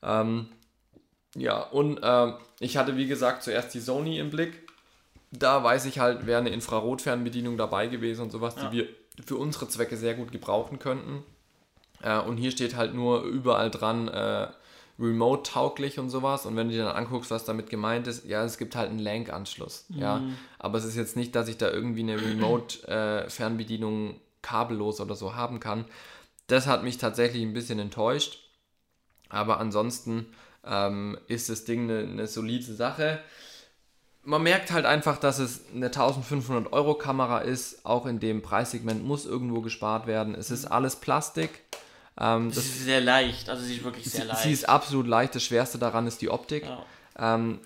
[0.03, 0.49] Ähm,
[1.35, 4.67] ja, und äh, ich hatte wie gesagt zuerst die Sony im Blick.
[5.31, 8.69] Da weiß ich halt, wäre eine Infrarotfernbedienung dabei gewesen und sowas, ja.
[8.69, 8.87] die wir
[9.25, 11.23] für unsere Zwecke sehr gut gebrauchen könnten.
[12.01, 14.47] Äh, und hier steht halt nur überall dran, äh,
[14.99, 16.45] remote-tauglich und sowas.
[16.45, 18.99] Und wenn du dir dann anguckst, was damit gemeint ist, ja, es gibt halt einen
[18.99, 19.85] LANC-Anschluss.
[19.89, 19.99] Mhm.
[19.99, 20.21] Ja,
[20.59, 25.35] aber es ist jetzt nicht, dass ich da irgendwie eine Remote-Fernbedienung äh, kabellos oder so
[25.35, 25.85] haben kann.
[26.47, 28.43] Das hat mich tatsächlich ein bisschen enttäuscht.
[29.29, 30.27] Aber ansonsten
[30.65, 33.19] ähm, ist das Ding eine, eine solide Sache.
[34.23, 37.85] Man merkt halt einfach, dass es eine 1500 Euro Kamera ist.
[37.85, 40.35] Auch in dem Preissegment muss irgendwo gespart werden.
[40.35, 41.61] Es ist alles Plastik.
[42.19, 44.43] Ähm, sie ist sehr leicht, also sie ist wirklich sehr sie, leicht.
[44.43, 45.35] Sie ist absolut leicht.
[45.35, 46.63] Das Schwerste daran ist die Optik.
[46.65, 47.35] Ja.
[47.35, 47.59] Ähm,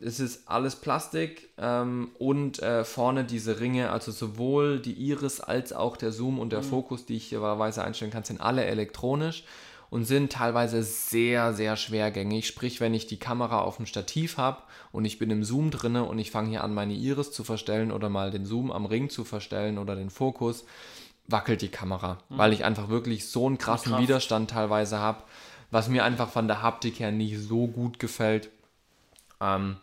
[0.00, 5.72] es ist alles Plastik ähm, und äh, vorne diese Ringe, also sowohl die Iris als
[5.72, 6.66] auch der Zoom und der mhm.
[6.66, 9.44] Fokus, die ich hier wahlweise einstellen kann, sind alle elektronisch
[9.90, 12.46] und sind teilweise sehr, sehr schwergängig.
[12.46, 16.04] Sprich, wenn ich die Kamera auf dem Stativ habe und ich bin im Zoom drinne
[16.04, 19.10] und ich fange hier an, meine Iris zu verstellen oder mal den Zoom am Ring
[19.10, 20.64] zu verstellen oder den Fokus,
[21.28, 22.38] wackelt die Kamera, mhm.
[22.38, 24.02] weil ich einfach wirklich so einen krassen Kraft.
[24.02, 25.22] Widerstand teilweise habe,
[25.70, 28.50] was mir einfach von der Haptik her nicht so gut gefällt.
[29.40, 29.76] Ähm,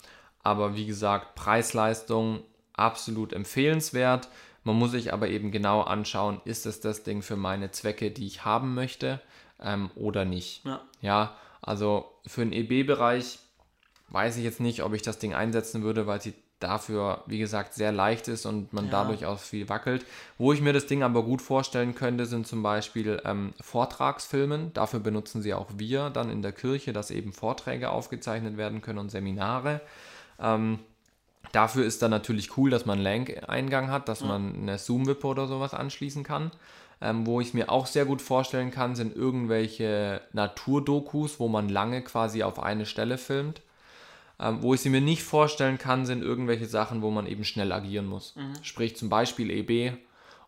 [0.44, 2.42] aber wie gesagt, Preis-Leistung
[2.74, 4.28] absolut empfehlenswert.
[4.64, 8.26] Man muss sich aber eben genau anschauen, ist es das Ding für meine Zwecke, die
[8.26, 9.22] ich haben möchte
[9.62, 10.66] ähm, oder nicht.
[10.66, 10.82] Ja.
[11.02, 13.40] ja, also für den EB-Bereich
[14.10, 17.74] weiß ich jetzt nicht, ob ich das Ding einsetzen würde, weil sie dafür, wie gesagt,
[17.74, 18.92] sehr leicht ist und man ja.
[18.92, 20.06] dadurch auch viel wackelt.
[20.38, 24.74] Wo ich mir das Ding aber gut vorstellen könnte, sind zum Beispiel ähm, Vortragsfilmen.
[24.74, 29.00] Dafür benutzen sie auch wir dann in der Kirche, dass eben Vorträge aufgezeichnet werden können
[29.00, 29.82] und Seminare.
[30.40, 30.80] Ähm,
[31.52, 34.28] dafür ist dann natürlich cool, dass man LANC-Eingang hat, dass ja.
[34.28, 36.52] man eine Zoom-Wippe oder sowas anschließen kann.
[37.02, 42.02] Ähm, wo ich mir auch sehr gut vorstellen kann, sind irgendwelche Naturdokus, wo man lange
[42.02, 43.62] quasi auf eine Stelle filmt.
[44.40, 47.72] Ähm, wo ich sie mir nicht vorstellen kann, sind irgendwelche Sachen, wo man eben schnell
[47.72, 48.36] agieren muss.
[48.36, 48.54] Mhm.
[48.62, 49.98] Sprich zum Beispiel EB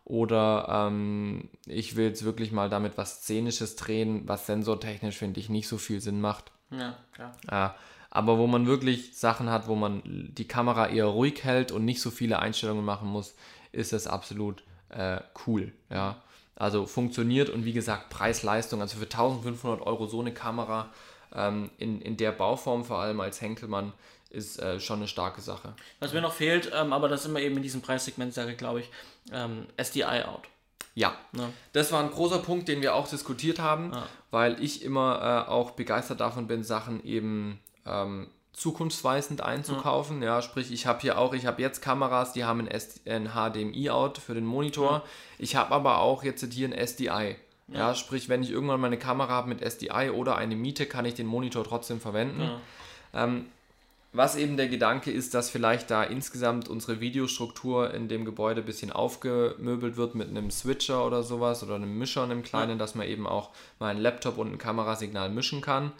[0.04, 5.48] oder ähm, ich will jetzt wirklich mal damit was Szenisches drehen, was sensortechnisch, finde ich,
[5.48, 6.50] nicht so viel Sinn macht.
[6.70, 7.32] Ja, klar.
[7.50, 7.78] Äh,
[8.10, 12.00] aber wo man wirklich Sachen hat, wo man die Kamera eher ruhig hält und nicht
[12.00, 13.34] so viele Einstellungen machen muss,
[13.72, 15.72] ist das absolut äh, cool.
[15.90, 16.22] Ja.
[16.56, 20.90] Also funktioniert und wie gesagt, Preis-Leistung, also für 1500 Euro so eine Kamera
[21.34, 23.92] ähm, in, in der Bauform, vor allem als Henkelmann,
[24.30, 25.74] ist äh, schon eine starke Sache.
[26.00, 28.58] Was mir noch fehlt, ähm, aber das ist immer eben in diesem Preissegment, sage ich,
[28.58, 28.90] glaube ich,
[29.32, 30.48] ähm, SDI-Out.
[30.94, 34.06] Ja, ja, das war ein großer Punkt, den wir auch diskutiert haben, ja.
[34.32, 40.20] weil ich immer äh, auch begeistert davon bin, Sachen eben ähm, zukunftsweisend einzukaufen.
[40.22, 44.18] Ja, ja sprich, ich habe hier auch, ich habe jetzt Kameras, die haben ein, HDMI-Out
[44.18, 45.04] für den Monitor.
[45.38, 47.36] Ich habe aber auch jetzt hier ein SDI.
[47.68, 47.78] Ja.
[47.78, 47.94] ja.
[47.94, 51.26] sprich, wenn ich irgendwann meine Kamera habe mit SDI oder eine Miete, kann ich den
[51.26, 52.42] Monitor trotzdem verwenden.
[53.14, 53.46] Ähm,
[54.12, 58.66] was eben der Gedanke ist, dass vielleicht da insgesamt unsere Videostruktur in dem Gebäude ein
[58.66, 63.06] bisschen aufgemöbelt wird mit einem Switcher oder sowas oder einem Mischer, einem kleinen, dass man
[63.06, 65.92] eben auch mal ein Laptop und ein Kamerasignal mischen kann.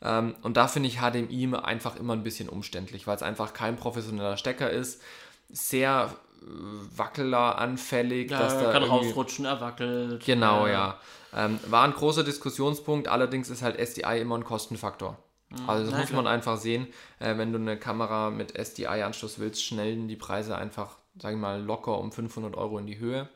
[0.00, 3.76] Ähm, und da finde ich HDMI einfach immer ein bisschen umständlich, weil es einfach kein
[3.76, 5.02] professioneller Stecker ist.
[5.50, 6.14] Sehr
[6.46, 8.30] äh, wackelanfällig.
[8.30, 10.24] Ja, dass da kann rausrutschen, er wackelt.
[10.24, 10.72] Genau, ja.
[10.72, 11.44] ja.
[11.44, 15.18] Ähm, war ein großer Diskussionspunkt, allerdings ist halt SDI immer ein Kostenfaktor.
[15.50, 15.68] Mhm.
[15.68, 16.86] Also das Nein, muss man einfach sehen,
[17.18, 21.60] äh, wenn du eine Kamera mit SDI-Anschluss willst, schnellen die Preise einfach, sage ich mal,
[21.60, 23.28] locker um 500 Euro in die Höhe.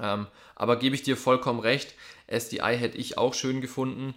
[0.00, 1.94] Ähm, aber gebe ich dir vollkommen recht,
[2.26, 4.14] SDI hätte ich auch schön gefunden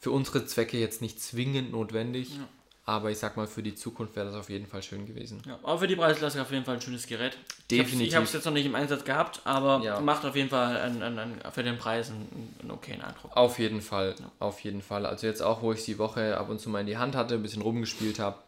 [0.00, 2.36] für unsere Zwecke jetzt nicht zwingend notwendig.
[2.36, 2.48] Ja.
[2.86, 5.40] Aber ich sag mal, für die Zukunft wäre das auf jeden Fall schön gewesen.
[5.46, 7.38] Ja, aber für die Preisklasse auf jeden Fall ein schönes Gerät.
[7.70, 8.08] Definitiv.
[8.08, 10.00] Ich habe es jetzt noch nicht im Einsatz gehabt, aber ja.
[10.00, 13.34] macht auf jeden Fall einen, einen, einen, für den Preis einen, einen okayen Eindruck.
[13.34, 14.30] Auf jeden Fall, ja.
[14.38, 15.06] auf jeden Fall.
[15.06, 17.34] Also jetzt auch, wo ich die Woche ab und zu mal in die Hand hatte,
[17.36, 18.38] ein bisschen rumgespielt habe,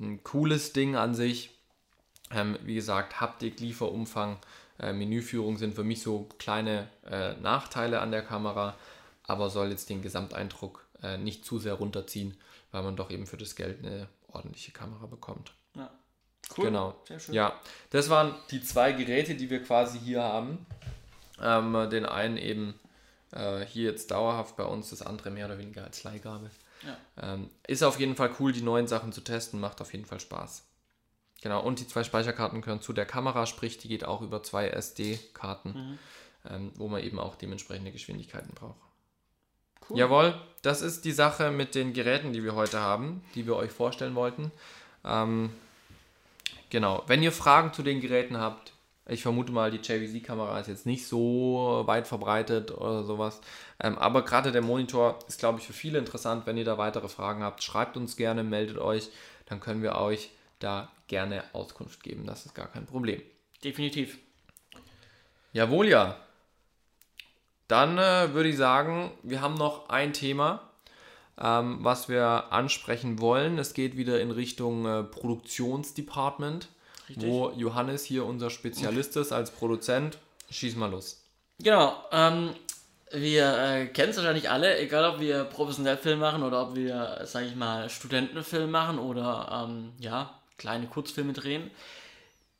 [0.00, 1.50] ein cooles Ding an sich.
[2.32, 4.38] Ähm, wie gesagt, Haptik, Lieferumfang,
[4.80, 8.74] äh, Menüführung sind für mich so kleine äh, Nachteile an der Kamera,
[9.22, 12.36] aber soll jetzt den Gesamteindruck äh, nicht zu sehr runterziehen,
[12.74, 15.52] weil man doch eben für das Geld eine ordentliche Kamera bekommt.
[15.76, 15.90] Ja.
[16.58, 16.66] Cool.
[16.66, 16.96] Genau.
[17.06, 17.34] Sehr schön.
[17.34, 17.60] Ja,
[17.90, 20.66] das waren die zwei Geräte, die wir quasi hier haben.
[21.40, 22.74] Ähm, den einen eben
[23.30, 26.50] äh, hier jetzt dauerhaft bei uns, das andere mehr oder weniger als Leihgabe.
[26.84, 27.34] Ja.
[27.34, 30.18] Ähm, ist auf jeden Fall cool, die neuen Sachen zu testen, macht auf jeden Fall
[30.18, 30.64] Spaß.
[31.42, 34.68] Genau, und die zwei Speicherkarten gehören zu der Kamera, sprich, die geht auch über zwei
[34.68, 35.98] SD-Karten, mhm.
[36.50, 38.83] ähm, wo man eben auch dementsprechende Geschwindigkeiten braucht.
[39.88, 39.98] Cool.
[39.98, 43.70] Jawohl, das ist die Sache mit den Geräten, die wir heute haben, die wir euch
[43.70, 44.50] vorstellen wollten.
[45.04, 45.50] Ähm,
[46.70, 48.72] genau, wenn ihr Fragen zu den Geräten habt,
[49.06, 53.42] ich vermute mal, die JVC-Kamera ist jetzt nicht so weit verbreitet oder sowas.
[53.78, 56.46] Ähm, aber gerade der Monitor ist, glaube ich, für viele interessant.
[56.46, 59.10] Wenn ihr da weitere Fragen habt, schreibt uns gerne, meldet euch.
[59.44, 62.24] Dann können wir euch da gerne Auskunft geben.
[62.26, 63.20] Das ist gar kein Problem.
[63.62, 64.18] Definitiv.
[65.52, 66.16] Jawohl, ja.
[67.68, 70.62] Dann äh, würde ich sagen, wir haben noch ein Thema,
[71.40, 73.58] ähm, was wir ansprechen wollen.
[73.58, 76.68] Es geht wieder in Richtung äh, Produktionsdepartment,
[77.08, 77.24] Richtig.
[77.26, 80.18] wo Johannes hier unser Spezialist ist als Produzent.
[80.50, 81.22] Schieß mal los.
[81.58, 82.50] Genau, ähm,
[83.10, 87.20] wir äh, kennen es wahrscheinlich alle, egal ob wir professionell Film machen oder ob wir,
[87.24, 91.70] sage ich mal, Studentenfilm machen oder ähm, ja, kleine Kurzfilme drehen.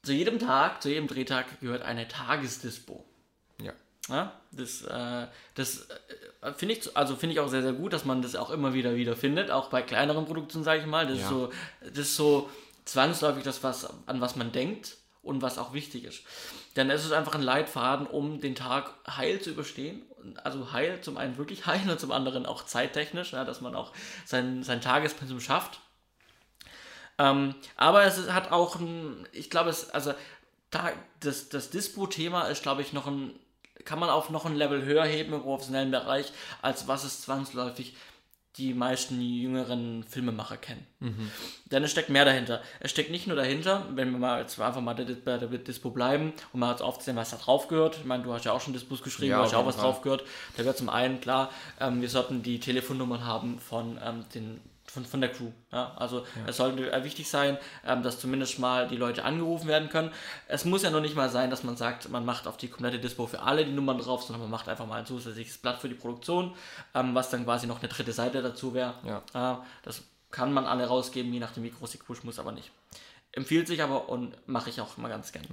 [0.03, 3.05] Zu jedem Tag, zu jedem Drehtag gehört eine Tagesdispo.
[4.09, 4.33] Ja.
[4.53, 5.89] Das äh, das
[6.43, 8.75] äh, finde ich, also finde ich auch sehr, sehr gut, dass man das auch immer
[8.75, 11.07] wieder wieder findet, auch bei kleineren Produktionen, sage ich mal.
[11.07, 11.25] Das, Ja.
[11.25, 12.51] ist so, das ist so
[12.85, 16.23] zwangsläufig das, was, an was man denkt und was auch wichtig ist.
[16.77, 20.03] Denn es ist einfach ein Leitfaden, um den Tag heil zu überstehen.
[20.43, 23.93] Also heil, zum einen wirklich heil und zum anderen auch zeittechnisch, ja, dass man auch
[24.27, 25.81] sein, sein Tagespensum schafft.
[27.17, 30.15] Ähm, aber es hat auch ein, ich glaube, es, also
[30.71, 33.31] da, das, das Dispo-Thema ist, glaube ich, noch ein,
[33.85, 37.95] kann man auf noch ein Level höher heben im professionellen Bereich, als was es zwangsläufig
[38.57, 40.87] die meisten jüngeren Filmemacher kennen.
[41.73, 42.63] Denn es steckt mehr dahinter.
[42.79, 46.33] Es steckt nicht nur dahinter, wenn wir mal jetzt einfach mal bei der Dispo bleiben
[46.53, 47.97] und mal jetzt aufzählen, was da drauf gehört.
[47.99, 49.75] Ich meine, du hast ja auch schon Dispos geschrieben, Ja, du hast ja auch was
[49.75, 49.85] Fall.
[49.87, 50.23] drauf gehört.
[50.57, 51.51] Da gehört zum einen, klar,
[51.81, 55.51] ähm, wir sollten die Telefonnummern haben von ähm, den von, von der Crew.
[55.73, 55.93] Ja?
[55.97, 60.11] Also es sollte wichtig sein, ähm, dass zumindest mal die Leute angerufen werden können.
[60.47, 62.99] Es muss ja noch nicht mal sein, dass man sagt, man macht auf die komplette
[62.99, 65.89] Dispo für alle die Nummern drauf, sondern man macht einfach mal ein zusätzliches Blatt für
[65.89, 66.55] die Produktion,
[66.95, 68.95] ähm, was dann quasi noch eine dritte Seite dazu wäre.
[69.05, 69.55] Ja.
[69.55, 72.71] Äh, das kann man alle rausgeben, je nachdem wie groß die Crew muss aber nicht.
[73.35, 75.45] Empfiehlt sich aber und mache ich auch immer ganz gern.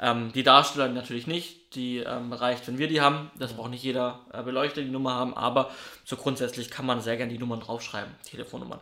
[0.00, 3.30] Ähm, die Darsteller natürlich nicht, die ähm, reicht, wenn wir die haben.
[3.38, 5.70] Das braucht nicht jeder äh, Beleuchter die Nummer haben, aber
[6.04, 8.80] so grundsätzlich kann man sehr gerne die Nummern draufschreiben, Telefonnummern.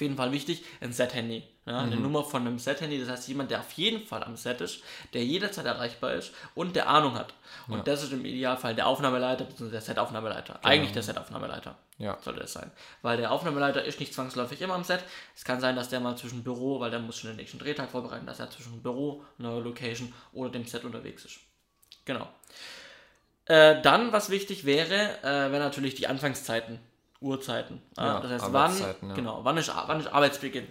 [0.00, 1.42] Auf jeden Fall wichtig, ein Set-Handy.
[1.66, 4.62] Ja, Eine Nummer von einem Set-Handy, das heißt jemand, der auf jeden Fall am Set
[4.62, 4.80] ist,
[5.12, 7.34] der jederzeit erreichbar ist und der Ahnung hat.
[7.68, 9.70] Und das ist im Idealfall der Aufnahmeleiter bzw.
[9.70, 10.58] der Set-Aufnahmeleiter.
[10.64, 12.16] Eigentlich der Set-Aufnahmeleiter Ja.
[12.22, 12.70] sollte es sein.
[13.02, 15.04] Weil der Aufnahmeleiter ist nicht zwangsläufig immer am Set.
[15.36, 17.90] Es kann sein, dass der mal zwischen Büro, weil der muss schon den nächsten Drehtag
[17.90, 21.40] vorbereiten, dass er zwischen Büro, neuer Location oder dem Set unterwegs ist.
[22.06, 22.26] Genau.
[23.44, 26.80] Äh, dann, was wichtig wäre, äh, wäre natürlich die Anfangszeiten,
[27.20, 27.82] Uhrzeiten.
[27.96, 29.14] Ja, Ja, das heißt, wann, ja.
[29.14, 30.66] genau, wann ist, wann ist Arbeitsbeginn.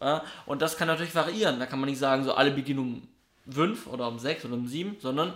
[0.00, 1.60] Ja, und das kann natürlich variieren.
[1.60, 3.08] Da kann man nicht sagen, so alle beginnen um
[3.52, 5.32] 5 oder um 6 oder um 7, sondern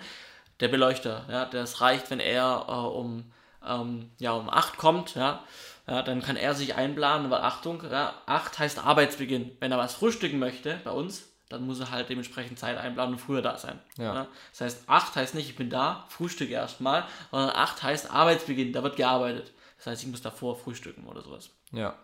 [0.60, 3.24] der Beleuchter, ja, das reicht, wenn er äh, um,
[3.66, 5.40] ähm, ja, um 8 kommt, ja,
[5.86, 9.56] ja, dann kann er sich einplanen, weil Achtung, ja, 8 heißt Arbeitsbeginn.
[9.60, 13.20] Wenn er was frühstücken möchte bei uns, dann muss er halt dementsprechend Zeit einplanen und
[13.20, 13.78] früher da sein.
[13.96, 14.26] Ja.
[14.50, 18.82] Das heißt, 8 heißt nicht, ich bin da, frühstücke erstmal, sondern 8 heißt Arbeitsbeginn, da
[18.82, 19.52] wird gearbeitet.
[19.88, 21.48] Das heißt, ich muss davor frühstücken oder sowas.
[21.72, 21.96] Ja.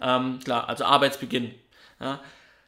[0.00, 1.54] Ähm, klar, also Arbeitsbeginn.
[2.00, 2.20] Ja.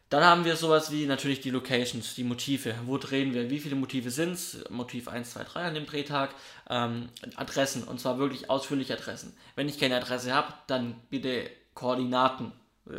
[0.09, 2.75] Dann haben wir sowas wie natürlich die Locations, die Motive.
[2.85, 3.51] Wo drehen wir?
[3.51, 4.65] Wie viele Motive sind es?
[4.71, 6.31] Motiv 1, 2, 3 an dem Drehtag.
[6.69, 9.37] Ähm, Adressen, und zwar wirklich ausführliche Adressen.
[9.57, 12.53] Wenn ich keine Adresse habe, dann bitte Koordinaten.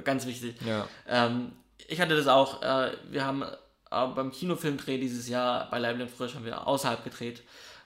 [0.03, 0.55] Ganz wichtig.
[0.65, 0.85] Ja.
[1.07, 1.53] Ähm,
[1.87, 2.61] ich hatte das auch.
[2.61, 3.47] Äh, wir haben äh,
[3.89, 7.41] beim Kinofilmdreh dieses Jahr bei Leibniz Frisch haben wir außerhalb gedreht.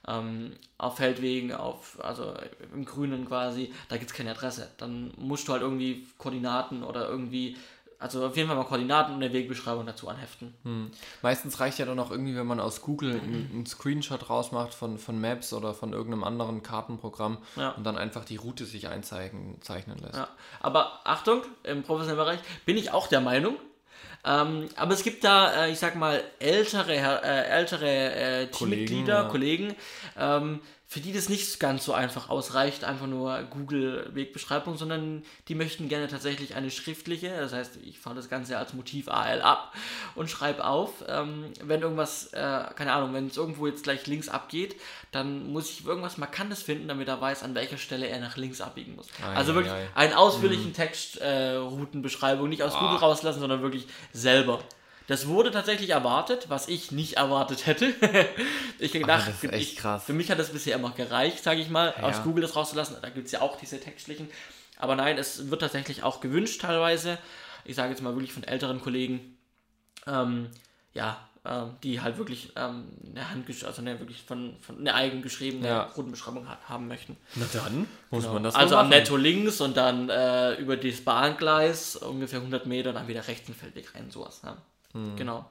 [0.08, 2.34] Ähm, auf Feldwegen, auf, also
[2.74, 4.70] im Grünen quasi, da gibt es keine Adresse.
[4.78, 7.58] Dann musst du halt irgendwie Koordinaten oder irgendwie,
[7.98, 10.54] also auf jeden Fall mal Koordinaten und eine Wegbeschreibung dazu anheften.
[11.24, 15.00] Meistens reicht ja dann auch irgendwie, wenn man aus Google einen einen Screenshot rausmacht von,
[15.00, 17.72] von Maps oder von irgendeinem anderen Kartenprogramm Ja.
[17.72, 20.16] und dann einfach die Route sich einzeichnen zeichnen lässt.
[20.18, 20.28] Ja.
[20.60, 23.56] Aber Achtung, im professionellen Bereich bin ich auch der Meinung.
[24.26, 29.24] Ähm, aber es gibt da, äh, ich sag mal, ältere, äh, ältere äh, Teammitglieder, ja.
[29.26, 29.76] Kollegen,
[30.20, 30.62] ähm,
[30.96, 36.08] für die das nicht ganz so einfach ausreicht, einfach nur Google-Wegbeschreibung, sondern die möchten gerne
[36.08, 39.76] tatsächlich eine schriftliche, das heißt, ich fahre das Ganze als Motiv AL ab
[40.16, 44.30] und schreibe auf, ähm, wenn irgendwas, äh, keine Ahnung, wenn es irgendwo jetzt gleich links
[44.30, 44.78] abgeht,
[45.12, 48.62] dann muss ich irgendwas Markantes finden, damit er weiß, an welcher Stelle er nach links
[48.62, 49.10] abbiegen muss.
[49.22, 49.88] Ei, also ei, wirklich ei.
[49.96, 54.62] einen ausführlichen Text, äh, Routenbeschreibung, nicht aus Google rauslassen, sondern wirklich selber.
[55.08, 57.94] Das wurde tatsächlich erwartet, was ich nicht erwartet hätte.
[58.80, 60.04] ich gedacht, das ist echt ich, krass.
[60.04, 62.24] für mich hat das bisher immer gereicht, sage ich mal, aus Ja.
[62.24, 62.98] Google das rauszulassen.
[63.02, 64.30] Da gibt es ja auch diese textlichen.
[64.78, 67.18] Aber nein, es wird tatsächlich auch gewünscht teilweise.
[67.66, 69.38] Ich sage jetzt mal wirklich von älteren Kollegen,
[70.08, 70.50] ähm,
[70.94, 75.22] ja, ähm, die halt wirklich ähm, eine Handgesch also eine wirklich von, von eine eigen
[75.22, 75.84] geschriebene Ja.
[75.96, 77.16] Routenbeschreibung ha haben möchten.
[77.36, 78.90] Na dann muss man das Also am.
[78.90, 83.54] Netto links und dann äh, über das Bahngleis ungefähr 100 Meter, dann wieder rechts in
[83.54, 84.42] den Feldweg rein, sowas.
[84.44, 84.58] Ja.
[84.96, 85.16] Hm.
[85.16, 85.46] Genau.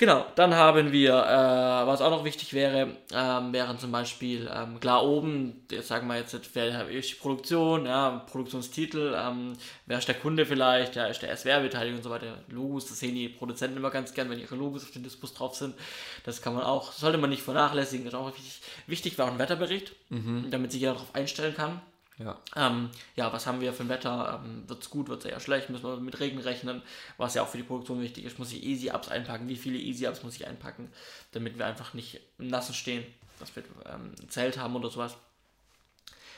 [0.00, 4.78] Genau, dann haben wir, äh, was auch noch wichtig wäre, ähm, wären zum Beispiel, ähm,
[4.78, 9.54] klar oben, jetzt sagen wir jetzt, wer ist die Produktion, ja, Produktionstitel, ähm,
[9.86, 13.16] wer ist der Kunde vielleicht, ja, ist der SWR-Beteiligung und so weiter, Logos, das sehen
[13.16, 15.74] die Produzenten immer ganz gern, wenn ihre Logos auf den Dispos drauf sind,
[16.22, 18.60] das kann man auch, sollte man nicht vernachlässigen, ist auch wichtig.
[18.86, 20.46] Wichtig war ein Wetterbericht, mhm.
[20.52, 21.80] damit sich jeder darauf einstellen kann.
[22.18, 22.36] Ja.
[22.56, 24.42] Ähm, ja, was haben wir für ein Wetter?
[24.44, 25.70] Ähm, wird es gut, wird es eher schlecht?
[25.70, 26.82] Müssen wir mit Regen rechnen?
[27.16, 29.48] Was ja auch für die Produktion wichtig ist, muss ich Easy-Ups einpacken?
[29.48, 30.90] Wie viele Easy-Ups muss ich einpacken,
[31.32, 33.06] damit wir einfach nicht im Nassen stehen,
[33.38, 35.16] dass wir ähm, ein Zelt haben oder sowas.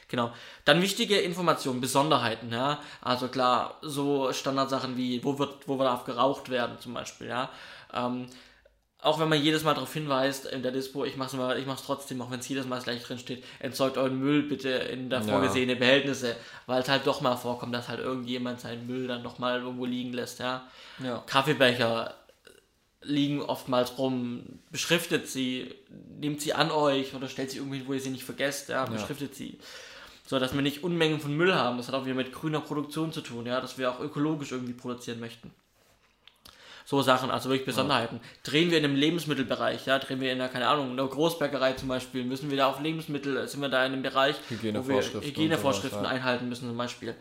[0.09, 0.33] Genau.
[0.65, 2.83] Dann wichtige Informationen, Besonderheiten, ja.
[3.01, 7.49] Also klar, so Standardsachen wie, wo wird, wo darf geraucht werden, zum Beispiel, ja.
[7.95, 8.27] Ähm,
[9.03, 11.85] auch wenn man jedes Mal darauf hinweist in der Dispo, ich mache es ich mach's
[11.85, 15.23] trotzdem, auch wenn es jedes Mal gleich drin steht, entsorgt euren Müll bitte in der
[15.23, 15.81] vorgesehenen ja.
[15.81, 16.37] Behältnisse,
[16.67, 19.87] weil es halt doch mal vorkommt, dass halt irgendjemand seinen Müll dann noch mal irgendwo
[19.87, 20.69] liegen lässt, ja.
[21.03, 21.23] ja.
[21.27, 22.15] Kaffeebecher
[23.03, 25.75] liegen oftmals rum, beschriftet sie,
[26.19, 29.31] nehmt sie an euch oder stellt sie irgendwie, wo ihr sie nicht vergesst, ja, beschriftet
[29.31, 29.37] ja.
[29.37, 29.59] sie.
[30.27, 31.79] So, dass wir nicht Unmengen von Müll haben.
[31.79, 34.75] Das hat auch wieder mit grüner Produktion zu tun, ja, dass wir auch ökologisch irgendwie
[34.75, 35.51] produzieren möchten.
[36.91, 38.17] So Sachen, also wirklich Besonderheiten.
[38.17, 38.23] Ja.
[38.43, 41.75] Drehen wir in einem Lebensmittelbereich, ja, drehen wir in einer, keine Ahnung, in einer Großbäckerei
[41.75, 45.25] zum Beispiel, müssen wir da auf Lebensmittel, sind wir da in einem Bereich, Hygienevorschriften, wo
[45.25, 46.09] wir Hygienevorschriften ja.
[46.09, 47.15] einhalten müssen zum Beispiel.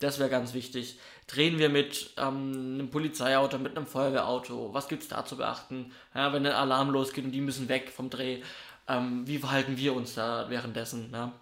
[0.00, 0.98] Das wäre ganz wichtig.
[1.28, 5.92] Drehen wir mit ähm, einem Polizeiauto, mit einem Feuerwehrauto, was gibt es da zu beachten?
[6.16, 8.42] Ja, wenn ein Alarm losgeht und die müssen weg vom Dreh,
[8.88, 11.10] ähm, wie verhalten wir uns da währenddessen?
[11.12, 11.32] Ja?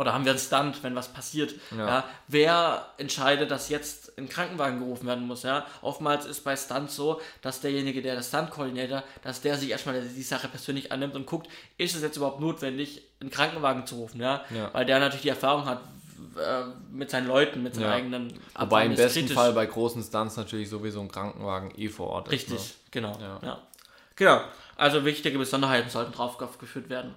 [0.00, 1.54] Oder haben wir einen Stunt, wenn was passiert?
[1.76, 1.86] Ja.
[1.86, 2.04] ja.
[2.26, 5.42] Wer entscheidet, dass jetzt ein Krankenwagen gerufen werden muss?
[5.42, 5.66] Ja?
[5.82, 10.22] Oftmals ist bei Stunts so, dass derjenige, der das Stunt-Koordinator, dass der sich erstmal die
[10.22, 14.22] Sache persönlich annimmt und guckt, ist es jetzt überhaupt notwendig, einen Krankenwagen zu rufen?
[14.22, 14.42] Ja?
[14.48, 14.70] ja.
[14.72, 15.82] Weil der natürlich die Erfahrung hat,
[16.38, 17.92] äh, mit seinen Leuten, mit seinen ja.
[17.92, 19.34] eigenen Aber im besten kritisch.
[19.34, 22.74] Fall bei großen Stunts natürlich sowieso ein Krankenwagen eh vor Ort Richtig, ist, ne?
[22.90, 23.18] genau.
[23.20, 23.38] Ja.
[23.42, 23.58] ja.
[24.16, 24.40] Genau.
[24.76, 27.14] Also wichtige Besonderheiten sollten drauf geführt werden.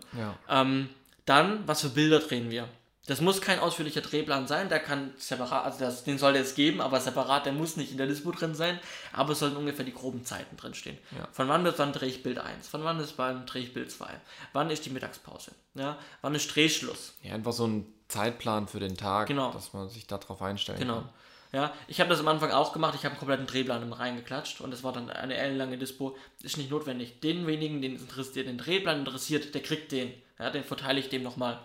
[0.49, 0.89] Ähm,
[1.25, 2.67] dann, was für Bilder drehen wir?
[3.05, 6.79] Das muss kein ausführlicher Drehplan sein, der kann separat, also das, den soll es geben,
[6.79, 8.79] aber separat, der muss nicht in der Dispo drin sein,
[9.11, 10.97] aber es sollten ungefähr die groben Zeiten drin stehen.
[11.11, 11.27] Ja.
[11.33, 13.91] Von wann bis wann drehe ich Bild 1, von wann ist wann drehe ich Bild
[13.91, 14.07] 2,
[14.53, 15.97] wann ist die Mittagspause, ja?
[16.21, 17.15] wann ist Drehschluss.
[17.23, 19.51] Ja, einfach so ein Zeitplan für den Tag, genau.
[19.51, 21.01] dass man sich darauf einstellen genau.
[21.01, 21.09] kann.
[21.53, 24.73] Ja, ich habe das am Anfang auch gemacht, ich habe einen kompletten Drehplan reingeklatscht und
[24.73, 26.17] es war dann eine ellenlange Dispo.
[26.41, 27.19] Ist nicht notwendig.
[27.19, 30.11] Den wenigen, den interessiert, den Drehplan interessiert, der kriegt den.
[30.39, 31.59] Ja, den verteile ich dem nochmal.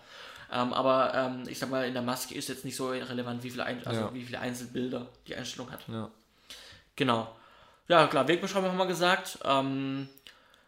[0.52, 3.50] Ähm, aber ähm, ich sag mal, in der Maske ist jetzt nicht so relevant, wie
[3.50, 4.14] viele, Ein also ja.
[4.14, 5.80] wie viele Einzelbilder die Einstellung hat.
[5.88, 6.10] Ja.
[6.96, 7.34] Genau.
[7.88, 9.38] Ja, klar, Wegbeschreibung haben wir gesagt.
[9.44, 10.08] Ähm,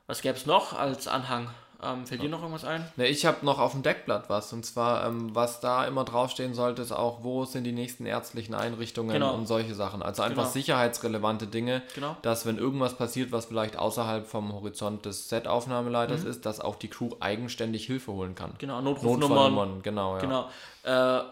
[0.07, 1.51] was gäbe es noch als Anhang?
[1.83, 2.87] Ähm, fällt dir noch irgendwas ein?
[2.97, 4.53] Ne, ich habe noch auf dem Deckblatt was.
[4.53, 8.55] Und zwar, ähm, was da immer draufstehen sollte, ist auch, wo sind die nächsten ärztlichen
[8.55, 9.35] Einrichtungen genau.
[9.35, 10.03] und solche Sachen.
[10.03, 10.53] Also einfach genau.
[10.53, 12.17] sicherheitsrelevante Dinge, genau.
[12.23, 16.31] dass wenn irgendwas passiert, was vielleicht außerhalb vom Horizont des Set-Aufnahmeleiters mhm.
[16.31, 18.55] ist, dass auch die Crew eigenständig Hilfe holen kann.
[18.59, 19.83] Genau, Notrufnummern.
[19.83, 20.21] Genau, ja.
[20.21, 20.51] Genau.
[20.83, 21.23] Äh,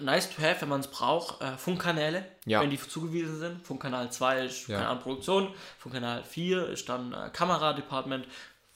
[0.00, 2.60] nice to have, wenn man es braucht, äh, Funkkanäle, ja.
[2.60, 3.66] wenn die zugewiesen sind.
[3.66, 4.78] Funkkanal 2 ist ja.
[4.78, 8.26] Kanal Produktion, Funkkanal 4 ist dann äh, Kameradepartment,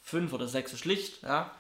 [0.05, 1.51] fünf oder sechs ist Licht, ja.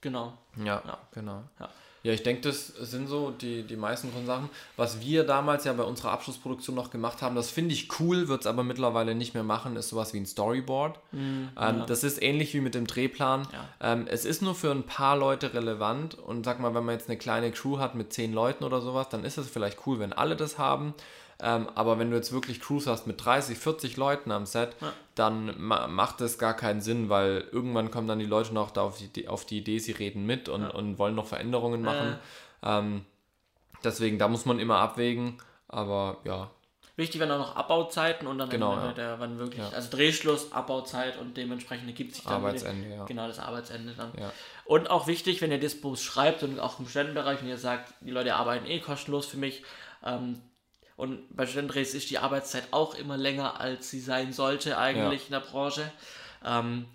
[0.00, 0.32] Genau.
[0.56, 0.98] Ja, ja.
[1.12, 1.44] genau.
[1.60, 1.68] Ja.
[2.02, 4.48] Ja, ich denke, das sind so die, die meisten von Sachen.
[4.78, 8.40] Was wir damals ja bei unserer Abschlussproduktion noch gemacht haben, das finde ich cool, wird
[8.40, 10.98] es aber mittlerweile nicht mehr machen, ist sowas wie ein Storyboard.
[11.12, 11.84] Mm, ähm, ja.
[11.84, 13.46] Das ist ähnlich wie mit dem Drehplan.
[13.82, 17.10] Ähm, es ist nur für ein paar Leute relevant und sag mal, wenn man jetzt
[17.10, 20.14] eine kleine Crew hat mit zehn Leuten oder sowas, dann ist es vielleicht cool, wenn
[20.14, 20.94] alle das haben.
[21.42, 24.92] Ähm, aber wenn du jetzt wirklich Crews hast mit 30, 40 Leuten am Set, ja.
[25.14, 28.82] dann ma macht das gar keinen Sinn, weil irgendwann kommen dann die Leute noch da
[28.82, 30.70] auf die, auf die Idee, sie reden mit und, ja.
[30.70, 32.18] und wollen noch Veränderungen machen.
[32.62, 32.78] Äh.
[32.78, 33.04] Ähm,
[33.84, 35.38] deswegen, da muss man immer abwägen.
[35.68, 36.50] Aber ja,
[37.00, 38.92] Wichtig wären auch noch Abbauzeiten und dann genau, ja.
[38.92, 39.70] der, wann wirklich, ja.
[39.70, 43.04] also Drehschluss, Abbauzeit und dementsprechend ergibt sich dann Arbeitsende, den, ja.
[43.06, 44.12] genau das Arbeitsende dann.
[44.20, 44.30] Ja.
[44.66, 48.10] Und auch wichtig, wenn ihr Dispos schreibt und auch im Studentenbereich, wenn ihr sagt, die
[48.10, 49.62] Leute arbeiten eh kostenlos für mich,
[50.04, 50.42] ähm,
[51.00, 55.26] und bei Studentendrehs ist die Arbeitszeit auch immer länger, als sie sein sollte eigentlich ja.
[55.26, 55.90] in der Branche.
[56.44, 56.86] Ähm,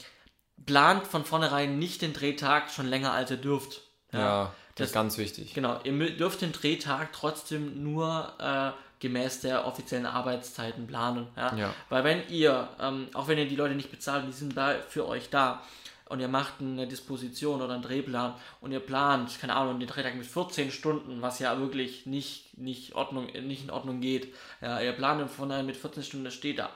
[0.66, 3.82] plant von vornherein nicht den Drehtag schon länger, als ihr dürft.
[4.14, 5.54] Ja, ja das, das, ist ganz wichtig.
[5.56, 11.28] Genau, ihr dürft den Drehtag trotzdem nur äh, gemäß der offiziellen Arbeitszeiten planen.
[11.36, 11.56] Ja?
[11.56, 11.74] ja.
[11.90, 15.08] Weil wenn ihr, ähm, auch wenn ihr die Leute nicht bezahlt, die sind da für
[15.08, 15.64] euch da,
[16.08, 20.16] und ihr macht eine Disposition oder einen Drehplan und ihr plant, keine Ahnung, den Drehtag
[20.16, 24.34] mit 14 Stunden, was ja wirklich nicht, nicht, Ordnung, nicht in Ordnung geht.
[24.62, 26.70] Ja, ihr plant von daher mit 14 Stunden, das steht da.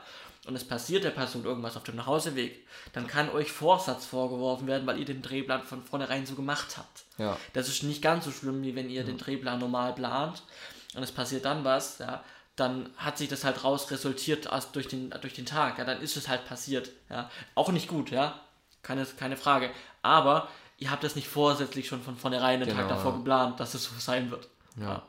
[0.46, 4.86] Und es passiert der Person irgendwas auf dem Nachhauseweg, dann kann euch Vorsatz vorgeworfen werden,
[4.86, 7.04] weil ihr den Drehplan von vornherein so gemacht habt.
[7.18, 7.36] Ja.
[7.52, 10.42] Das ist nicht ganz so schlimm, wie wenn ihr den Drehplan normal plant
[10.94, 12.24] und es passiert dann was, ja,
[12.56, 15.78] dann hat sich das halt raus resultiert aus, durch, den, durch den Tag.
[15.78, 16.90] Ja, dann ist es halt passiert.
[17.08, 17.30] Ja.
[17.54, 18.40] Auch nicht gut, ja.
[18.82, 19.70] Keine, keine Frage.
[20.02, 23.18] Aber ihr habt das nicht vorsätzlich schon von vornherein den Genau, Tag davor ja.
[23.18, 24.48] geplant, dass es so sein wird.
[24.76, 25.02] Ja,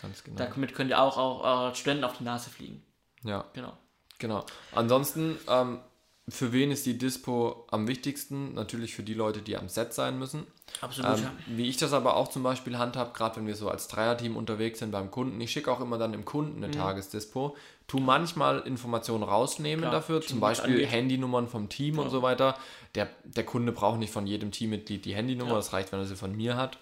[0.00, 0.36] ganz genau.
[0.38, 2.82] Damit könnt ihr auch, auch eure Studenten auf die Nase fliegen.
[3.22, 3.72] Ja, Genau.
[4.18, 4.44] genau.
[4.72, 5.80] Ansonsten, ähm,
[6.28, 8.54] für wen ist die Dispo am wichtigsten?
[8.54, 10.46] Natürlich für die Leute, die am Set sein müssen.
[10.80, 11.32] Absolut, Ähm, ja.
[11.48, 14.78] wie ich das aber auch zum Beispiel handhab, gerade wenn wir so als Dreierteam unterwegs
[14.78, 16.64] sind beim Kunden, ich schicke auch immer dann dem Kunden Mhm.
[16.64, 17.56] eine Tagesdispo,
[17.88, 20.86] tu manchmal Informationen rausnehmen Klar, dafür, zum Beispiel.
[20.86, 22.56] Handynummern vom Team und so weiter.
[22.94, 25.56] Der, der Kunde braucht nicht von jedem Teammitglied die Handynummer, Ja.
[25.56, 26.78] das reicht, wenn er sie von mir hat.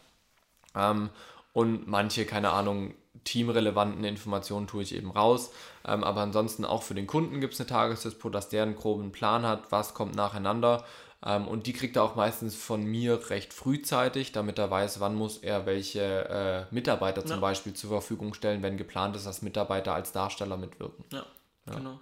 [0.74, 1.08] Ähm,
[1.52, 2.94] und manche, keine Ahnung,
[3.24, 5.50] teamrelevanten Informationen tue ich eben raus.
[5.86, 9.12] Ähm, aber ansonsten auch für den Kunden gibt es eine Tagesdispo, dass der einen groben
[9.12, 10.84] Plan hat, was kommt nacheinander.
[11.24, 15.16] Ähm, und die kriegt er auch meistens von mir recht frühzeitig, damit er weiß, wann
[15.16, 16.00] muss er welche
[16.70, 17.40] äh, Mitarbeiter zum Ja.
[17.40, 21.04] Beispiel zur Verfügung stellen, wenn geplant ist, dass Mitarbeiter als Darsteller mitwirken.
[21.12, 21.24] Ja,
[21.66, 22.00] genau.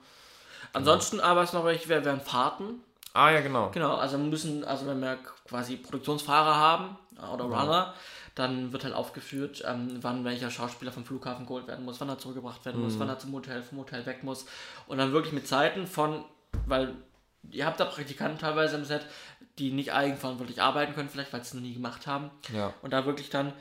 [0.72, 2.82] Ansonsten aber es noch welche wär- wären Fahrten.
[3.14, 3.70] Ah ja, genau.
[3.70, 5.18] Genau, also müssen, also wenn wir
[5.48, 7.94] quasi Produktionsfahrer haben äh, oder Runner,
[8.38, 12.18] dann wird halt aufgeführt, ähm, wann welcher Schauspieler vom Flughafen geholt werden muss, wann er
[12.18, 14.46] zurückgebracht werden muss, wann er zum Hotel, vom Hotel weg muss.
[14.86, 16.24] Und dann wirklich mit Zeiten von,
[16.66, 16.94] weil
[17.50, 19.06] ihr habt da Praktikanten teilweise im Set,
[19.58, 22.30] die nicht eigenverantwortlich arbeiten können, vielleicht weil sie es noch nie gemacht haben.
[22.52, 22.72] Ja.
[22.82, 23.52] Und da wirklich dann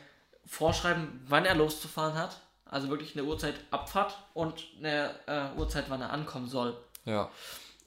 [0.45, 2.41] vorschreiben, wann er loszufahren hat.
[2.65, 6.75] Also wirklich eine Uhrzeit Abfahrt und eine äh, Uhrzeit, wann er ankommen soll
[7.05, 7.29] Ja.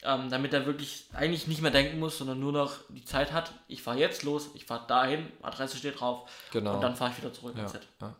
[0.05, 3.53] Ähm, damit er wirklich eigentlich nicht mehr denken muss, sondern nur noch die Zeit hat,
[3.69, 6.75] ich fahre jetzt los, ich fahre dahin, Adresse steht drauf Genau.
[6.75, 7.87] und dann fahre ich wieder zurück Ja, ins Set.
[8.01, 8.15] ja.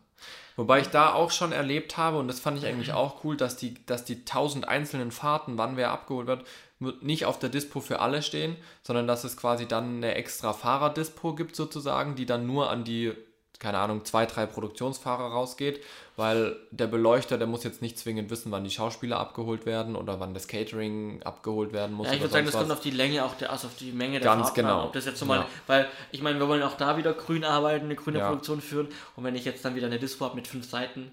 [0.55, 3.55] Wobei ich da auch schon erlebt habe, und das fand ich eigentlich auch cool, dass
[3.57, 6.45] die, dass die tausend einzelnen Fahrten, wann wer abgeholt wird,
[6.79, 10.53] wird nicht auf der Dispo für alle stehen, sondern dass es quasi dann eine extra
[10.53, 13.13] Fahrerdispo gibt sozusagen, die dann nur an die,
[13.61, 15.81] keine Ahnung, zwei, drei Produktionsfahrer rausgeht,
[16.17, 20.19] weil der Beleuchter, der muss jetzt nicht zwingend wissen, wann die Schauspieler abgeholt werden oder
[20.19, 22.07] wann das Catering abgeholt werden muss.
[22.07, 22.77] Ja, ich würde sagen, das sonst kommt was.
[22.79, 24.85] auf die Länge auch der, also auf die Menge der Ganz genau.
[24.85, 25.47] ob das jetzt so mal, Ja.
[25.67, 28.27] weil ich meine, wir wollen auch da wieder grün arbeiten, eine grüne Ja.
[28.27, 31.11] Produktion führen und wenn ich jetzt dann wieder eine Dispo habe mit fünf Seiten,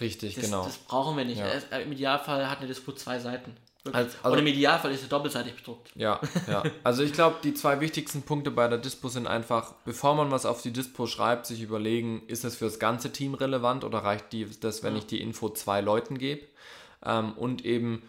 [0.00, 0.64] Richtig, das, genau.
[0.64, 1.38] das brauchen wir nicht.
[1.38, 1.46] Ja.
[1.70, 3.56] Äh, Im Idealfall hat eine Dispo zwei Seiten.
[3.92, 5.90] Also- also- und im Idealfall ist sie doppelseitig bedruckt.
[5.96, 6.62] Ja, ja.
[6.84, 10.46] Also ich glaube, die zwei wichtigsten Punkte bei der Dispo sind einfach, bevor man was
[10.46, 14.32] auf die Dispo schreibt, sich überlegen, ist es für das ganze Team relevant oder reicht
[14.32, 16.42] die, das, wenn ich die Info zwei Leuten gebe?
[17.04, 18.02] Ähm, und eben,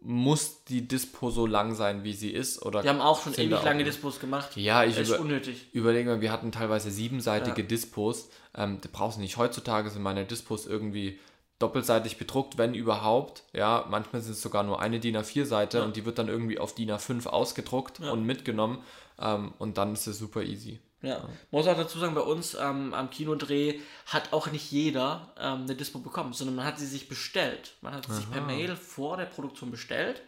[0.00, 2.62] muss die Dispo so lang sein, wie sie ist?
[2.64, 4.56] Oder Wir haben auch schon ewig lange Dispos gemacht.
[4.56, 5.66] Ja, ich Das ist über, unnötig.
[5.72, 8.30] überlege mal, wir hatten teilweise siebenseitige Dispos.
[8.56, 9.36] Ähm, brauchst du nicht.
[9.36, 11.18] Heutzutage sind meine Dispos irgendwie
[11.58, 13.42] doppelseitig bedruckt, wenn überhaupt.
[13.52, 16.74] Ja, manchmal sind es sogar nur eine DIN A4-Seite und die wird dann irgendwie auf
[16.74, 18.78] DIN A5 ausgedruckt und mitgenommen.
[19.20, 20.80] Ähm, und dann ist es super easy.
[21.00, 21.22] Ja.
[21.52, 25.76] Muss auch dazu sagen, bei uns ähm, am Kinodreh hat auch nicht jeder ähm, eine
[25.76, 27.74] Dispo bekommen, sondern man hat sie sich bestellt.
[27.82, 30.22] Man hat sie sich per Mail vor der Produktion bestellt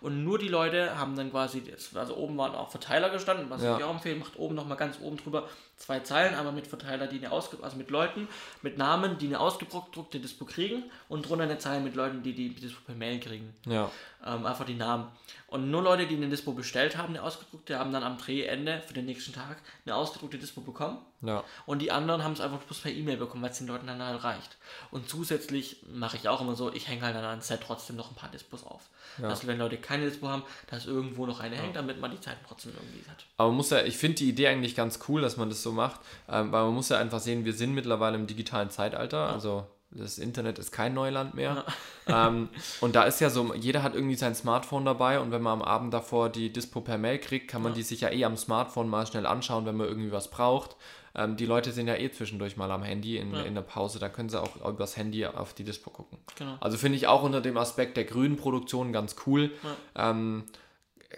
[0.00, 1.62] und nur die Leute haben dann quasi,
[1.94, 3.78] also oben waren auch Verteiler gestanden, was Ja.
[3.78, 7.18] ich auch empfehle, macht oben nochmal ganz oben drüber zwei Zeilen, aber mit Verteiler, die
[7.18, 8.28] eine ausge also mit Leuten,
[8.62, 12.54] mit Namen, die eine ausgedruckte Dispo kriegen und drunter eine Zeile mit Leuten, die die
[12.54, 13.54] Dispo per Mail kriegen.
[13.66, 13.90] Ja,
[14.24, 15.06] Ähm, einfach die Namen.
[15.48, 18.94] Und nur Leute, die eine Dispo bestellt haben, eine ausgedruckte, haben dann am Drehende für
[18.94, 20.98] den nächsten Tag eine ausgedruckte Dispo bekommen.
[21.20, 21.44] ja.
[21.66, 24.02] Und die anderen haben es einfach bloß per E-Mail bekommen, weil es den Leuten dann
[24.02, 24.56] halt reicht.
[24.90, 28.10] Und zusätzlich mache ich auch immer so, ich hänge halt dann an Set trotzdem noch
[28.10, 28.88] ein paar Dispos auf.
[29.22, 32.44] Also wenn Leute keine Dispo haben, dass irgendwo noch eine hängt, damit man die Zeiten
[32.46, 33.24] trotzdem irgendwie hat.
[33.36, 35.72] Aber man muss ja, ich finde die Idee eigentlich ganz cool, dass man das so
[35.72, 39.66] macht, ähm, weil man muss ja einfach sehen, wir sind mittlerweile im digitalen Zeitalter, also
[39.90, 41.64] das Internet ist kein Neuland mehr.
[42.06, 42.48] ähm,
[42.80, 45.62] und da ist ja so, jeder hat irgendwie sein Smartphone dabei und wenn man am
[45.62, 48.88] Abend davor die Dispo per Mail kriegt, kann man die sich ja eh am Smartphone
[48.88, 50.76] mal schnell anschauen, wenn man irgendwie was braucht.
[51.14, 54.08] Ähm, die Leute sind ja eh zwischendurch mal am Handy in, in der Pause, da
[54.08, 56.18] können sie auch übers Handy auf die Dispo gucken.
[56.36, 56.56] Genau.
[56.60, 59.50] Also finde ich auch unter dem Aspekt der grünen Produktion ganz cool.
[59.94, 60.44] Ähm,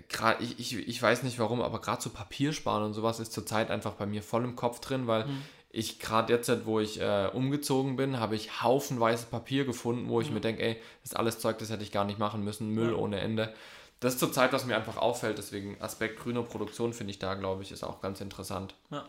[0.09, 3.71] grad, ich, ich, ich weiß nicht warum, aber gerade so Papiersparen und sowas ist zurzeit
[3.71, 5.27] einfach bei mir voll im Kopf drin, weil
[5.71, 10.31] ich gerade jetzt, wo ich äh, umgezogen bin, habe ich haufenweise Papier gefunden, wo ich
[10.31, 12.95] mir denke, ey, das ist alles Zeug, das hätte ich gar nicht machen müssen, Müll
[12.95, 13.53] ohne Ende.
[14.01, 17.63] Das ist zurzeit, was mir einfach auffällt, deswegen Aspekt grüner Produktion finde ich da, glaube
[17.65, 18.75] ich, ist auch ganz interessant.
[18.91, 19.05] Ja.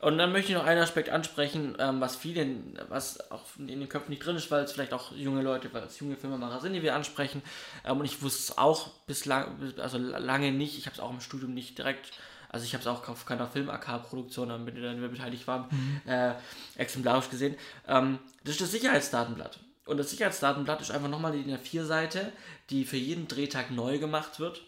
[0.00, 3.88] Und dann möchte ich noch einen Aspekt ansprechen, ähm, was vielen, was auch in den
[3.88, 6.72] Köpfen nicht drin ist, weil es vielleicht auch junge Leute, weil es junge Filmemacher sind,
[6.72, 7.42] die wir ansprechen.
[7.84, 10.78] Ähm, und ich wusste es auch bislang, bis- also lange nicht.
[10.78, 12.10] Ich habe es auch im Studium nicht direkt.
[12.48, 15.66] Also ich habe es auch auf keiner Film-AK-Produktion, an der wir beteiligt waren,
[16.06, 16.34] äh,
[16.76, 17.56] exemplarisch gesehen.
[17.88, 19.58] Ähm, das ist das Sicherheitsdatenblatt.
[19.86, 22.32] Und das Sicherheitsdatenblatt ist einfach nochmal die DIN A4-Seite,
[22.70, 24.62] die für jeden Drehtag neu gemacht wird,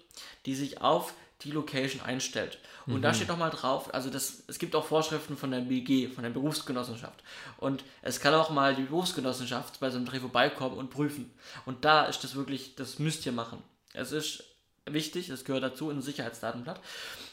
[0.45, 2.59] die sich auf die Location einstellt.
[2.87, 3.03] Und Mhm.
[3.03, 6.31] da steht nochmal drauf, also das, es gibt auch Vorschriften von der BG, von der
[6.31, 7.23] Berufsgenossenschaft.
[7.59, 11.31] Und es kann auch mal die Berufsgenossenschaft bei so einem Dreh vorbeikommen und prüfen.
[11.67, 13.63] Und da ist das wirklich, das müsst ihr machen.
[13.93, 14.45] Es ist
[14.87, 16.81] wichtig, es gehört dazu, ein Sicherheitsdatenblatt.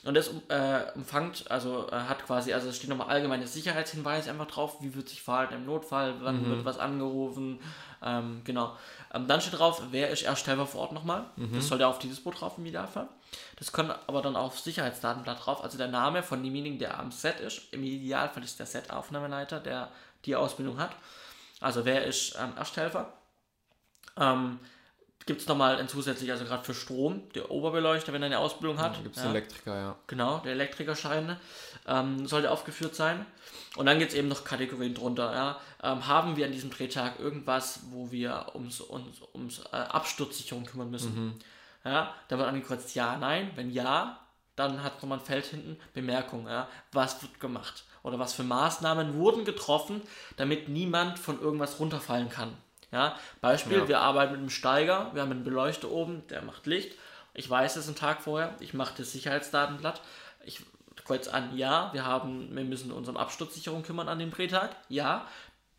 [0.03, 4.47] Und das äh, umfangt, also äh, hat quasi, also es steht nochmal allgemeine Sicherheitshinweise einfach
[4.47, 7.59] drauf, wie wird sich verhalten im Notfall, wann wird was angerufen,
[8.03, 8.75] ähm, genau.
[9.13, 11.25] Ähm, dann steht drauf, wer ist Ersteller vor Ort nochmal.
[11.53, 13.07] Das soll ja auf dieses Boot drauf im Idealfall.
[13.55, 17.39] Das kann aber dann auf Sicherheitsdatenblatt drauf, also der Name von demjenigen, der am Set
[17.39, 17.71] ist.
[17.71, 19.89] Im Idealfall ist der Set-Aufnahmeleiter, der
[20.25, 20.91] die Ausbildung hat.
[21.61, 23.13] Also wer ist ähm, Ersthelfer?
[24.17, 24.59] Ähm,
[25.25, 28.79] Gibt es nochmal ein zusätzlich, also gerade für Strom, der Oberbeleuchter, wenn er eine Ausbildung
[28.79, 29.01] hat.
[29.03, 29.29] Gibt es ja.
[29.29, 29.95] Elektriker, ja.
[30.07, 31.37] Genau, der Elektrikerschein
[31.87, 33.25] ähm, sollte aufgeführt sein.
[33.75, 35.33] Und dann gibt es eben noch Kategorien drunter.
[35.33, 35.59] Ja.
[35.81, 40.91] Ähm, haben wir an diesem Drehtag irgendwas, wo wir ums, uns, ums äh, Absturzsicherung kümmern
[40.91, 41.39] müssen?
[41.85, 43.51] Ja, da wird angekreuzt ja, nein.
[43.55, 44.19] Wenn ja,
[44.55, 46.47] dann hat nochmal ein Feld hinten Bemerkung.
[46.47, 46.67] Ja.
[46.91, 47.85] Was wird gemacht?
[48.03, 50.01] Oder was für Maßnahmen wurden getroffen,
[50.37, 52.57] damit niemand von irgendwas runterfallen kann?
[52.93, 53.17] Ja.
[53.41, 53.87] Beispiel, Ja.
[53.87, 56.97] wir arbeiten mit einem Steiger, wir haben einen Beleuchter oben, der macht Licht.
[57.33, 60.01] Ich weiß es einen Tag vorher, ich mache das Sicherheitsdatenblatt.
[60.45, 60.61] Ich
[61.03, 64.75] kreuz an, ja, wir haben, wir müssen uns um Absturzsicherung kümmern an dem Drehtag.
[64.87, 65.27] Ja.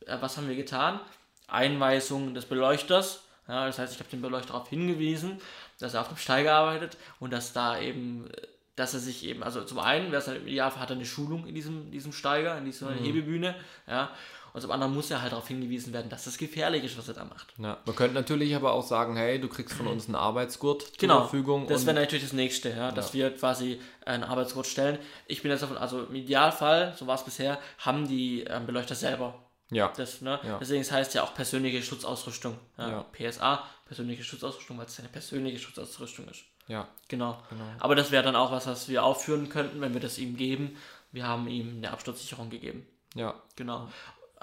[0.06, 1.00] Äh, was haben wir getan?
[1.46, 3.22] Einweisung des Beleuchters.
[3.46, 5.40] Ja, das heißt, ich habe den Beleuchter darauf hingewiesen,
[5.78, 8.46] dass er auf dem Steiger arbeitet und dass da eben, äh,
[8.76, 11.06] dass er sich eben, also zum einen, wer es halt im Idealfall hat er eine
[11.06, 13.54] Schulung in diesem, diesem Steiger, in dieser Hebebühne,
[13.86, 14.10] ja.
[14.54, 17.14] Und zum anderen muss er halt darauf hingewiesen werden, dass das gefährlich ist, was er
[17.14, 17.52] da macht.
[17.58, 17.76] ja.
[17.84, 21.20] Man könnte natürlich aber auch sagen, hey, du kriegst von uns einen Arbeitsgurt zur Genau,
[21.22, 21.66] Verfügung.
[21.66, 24.98] das wäre natürlich das nächste, ja, dass wir quasi einen Arbeitsgurt stellen.
[25.26, 28.94] Ich bin jetzt davon, also im Idealfall, so war es bisher, haben die ähm, Beleuchter
[28.94, 29.34] selber
[29.70, 29.92] ja.
[29.96, 30.38] das, ne?
[30.44, 30.58] Ja.
[30.60, 32.56] Deswegen es heißt ja auch persönliche Schutzausrüstung.
[32.78, 33.06] Ja, Ja.
[33.12, 36.44] PSA, persönliche Schutzausrüstung, weil es eine persönliche Schutzausrüstung ist.
[36.68, 36.86] ja.
[37.08, 37.38] Genau.
[37.80, 40.76] Aber das wäre dann auch was, was wir aufführen könnten, wenn wir das ihm geben.
[41.10, 42.86] Wir haben ihm eine Absturzsicherung gegeben.
[43.16, 43.34] Ja.
[43.54, 43.88] Genau.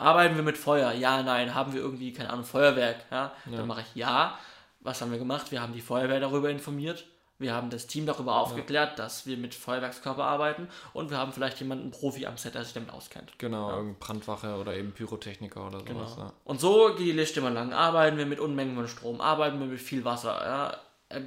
[0.02, 0.92] Arbeiten wir mit Feuer?
[0.92, 1.54] Ja, nein.
[1.54, 3.06] Haben wir irgendwie, keine Ahnung, Feuerwerk?
[3.12, 4.38] Ja, dann mache ich ja.
[4.80, 5.52] Was haben wir gemacht?
[5.52, 7.06] Wir haben die Feuerwehr darüber informiert.
[7.38, 11.60] Wir haben das Team darüber aufgeklärt, dass wir mit Feuerwerkskörper arbeiten und wir haben vielleicht
[11.60, 13.34] jemanden Profi am Set, der sich damit auskennt.
[13.40, 16.18] Genau, irgendein Brandwache oder eben Pyrotechniker oder sowas.
[16.20, 16.34] Ja.
[16.44, 17.74] Und so geht die Liste immer lang.
[17.74, 20.78] Arbeiten wir mit Unmengen von Strom, arbeiten wir mit viel Wasser, ja?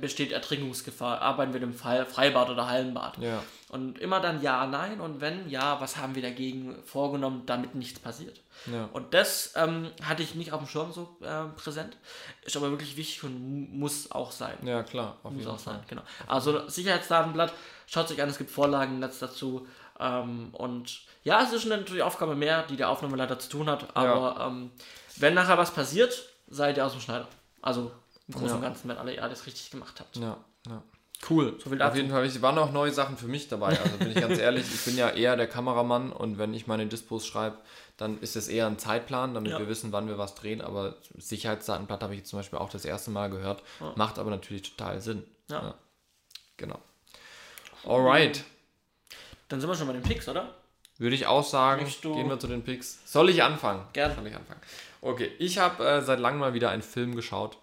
[0.01, 3.19] Besteht Ertrinkungsgefahr, arbeiten wir im Fall Freibad oder Hallenbad.
[3.19, 3.43] Ja.
[3.71, 7.99] Und immer dann ja, nein und wenn ja, was haben wir dagegen vorgenommen, damit nichts
[7.99, 8.41] passiert.
[8.73, 8.89] Ja.
[8.93, 11.97] Und das ähm, hatte ich nicht auf dem Schirm so äh, präsent,
[12.45, 14.57] ist aber wirklich wichtig und mu- muss auch sein.
[14.63, 15.75] ja, klar, auf Muss jeden auch Fall.
[15.75, 16.03] sein, genau.
[16.27, 17.53] Also Sicherheitsdatenblatt,
[17.87, 19.67] schaut sich an, es gibt Vorlagen im Netz dazu.
[19.99, 23.97] Ähm, und ja, es ist natürlich Aufgabe mehr, die der Aufnahmeleiter zu tun hat.
[23.97, 24.71] Aber ähm,
[25.17, 27.27] wenn nachher was passiert, seid ihr aus dem Schneider.
[27.63, 27.91] Also
[28.29, 28.69] im Großen und Ja.
[28.69, 30.17] Ganzen, wenn alle alles richtig gemacht habt.
[30.17, 30.37] Ja,
[30.69, 30.83] ja.
[31.31, 31.59] Cool.
[31.63, 33.79] So viel Auf jeden Fall, es waren auch neue Sachen für mich dabei.
[33.81, 36.87] Also bin ich ganz ehrlich, ich bin ja eher der Kameramann und wenn ich meine
[36.87, 37.57] Dispos schreibe,
[37.97, 39.59] dann ist es eher ein Zeitplan, damit Ja.
[39.59, 40.61] wir wissen, wann wir was drehen.
[40.61, 43.63] Aber Sicherheitsdatenblatt habe ich jetzt zum Beispiel auch das erste Mal gehört.
[43.95, 45.25] Macht aber natürlich total Sinn.
[45.49, 45.75] Ja.
[46.57, 46.79] Genau.
[47.87, 48.45] Alright.
[49.49, 50.55] Dann sind wir schon bei den Picks, oder?
[50.99, 53.01] Würde ich auch sagen, gehen wir zu den Picks.
[53.05, 53.87] Soll ich anfangen?
[53.93, 54.15] Gern.
[54.15, 54.61] Soll ich anfangen?
[55.01, 57.59] Okay, ich habe äh, seit langem mal wieder einen Film geschaut.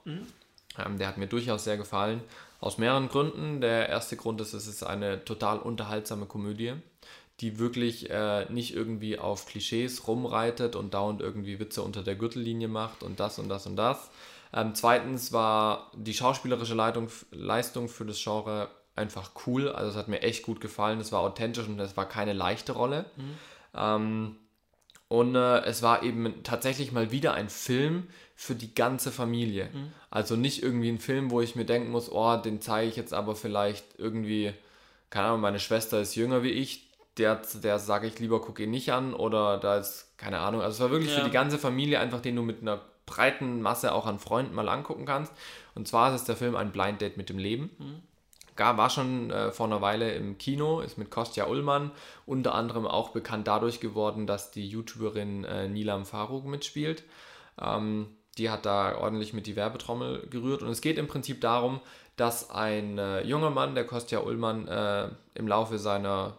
[0.78, 2.22] Ähm, der hat mir durchaus sehr gefallen.
[2.60, 3.62] Aus mehreren Gründen.
[3.62, 6.74] Der erste Grund ist, es ist eine total unterhaltsame Komödie,
[7.40, 12.68] die wirklich äh, nicht irgendwie auf Klischees rumreitet und dauernd irgendwie Witze unter der Gürtellinie
[12.68, 14.12] macht und das und das und das.
[14.54, 19.70] Ähm, zweitens war die schauspielerische Leitung, Leistung für das Genre einfach cool.
[19.70, 21.00] Also es hat mir echt gut gefallen.
[21.00, 23.06] Es war authentisch und es war keine leichte Rolle.
[23.74, 24.36] Ähm,
[25.12, 29.68] und äh, es war eben tatsächlich mal wieder ein Film für die ganze Familie.
[30.10, 33.14] Also nicht irgendwie ein Film, wo ich mir denken muss, oh, den zeige ich jetzt
[33.14, 34.54] aber vielleicht irgendwie,
[35.10, 36.88] keine Ahnung, meine Schwester ist jünger wie ich,
[37.18, 40.62] der, der sage ich lieber, guck ihn nicht an oder da ist, keine Ahnung.
[40.62, 41.20] Also es war wirklich Ja.
[41.20, 44.70] für die ganze Familie einfach, den du mit einer breiten Masse auch an Freunden mal
[44.70, 45.34] angucken kannst.
[45.76, 47.70] Und zwar ist es der Film Ein Blind Date mit dem Leben.
[48.62, 51.90] Gar, war schon äh, vor einer Weile im Kino, ist mit Kostja Ullmann
[52.28, 57.04] unter anderem auch bekannt dadurch geworden, dass die YouTuberin äh, Nilam Faruk mitspielt.
[57.60, 58.06] Ähm,
[58.38, 61.80] die hat da ordentlich mit die Werbetrommel gerührt und es geht im Prinzip darum,
[62.18, 66.38] dass ein äh, junger Mann, der Kostja Ullmann, äh, im Laufe seiner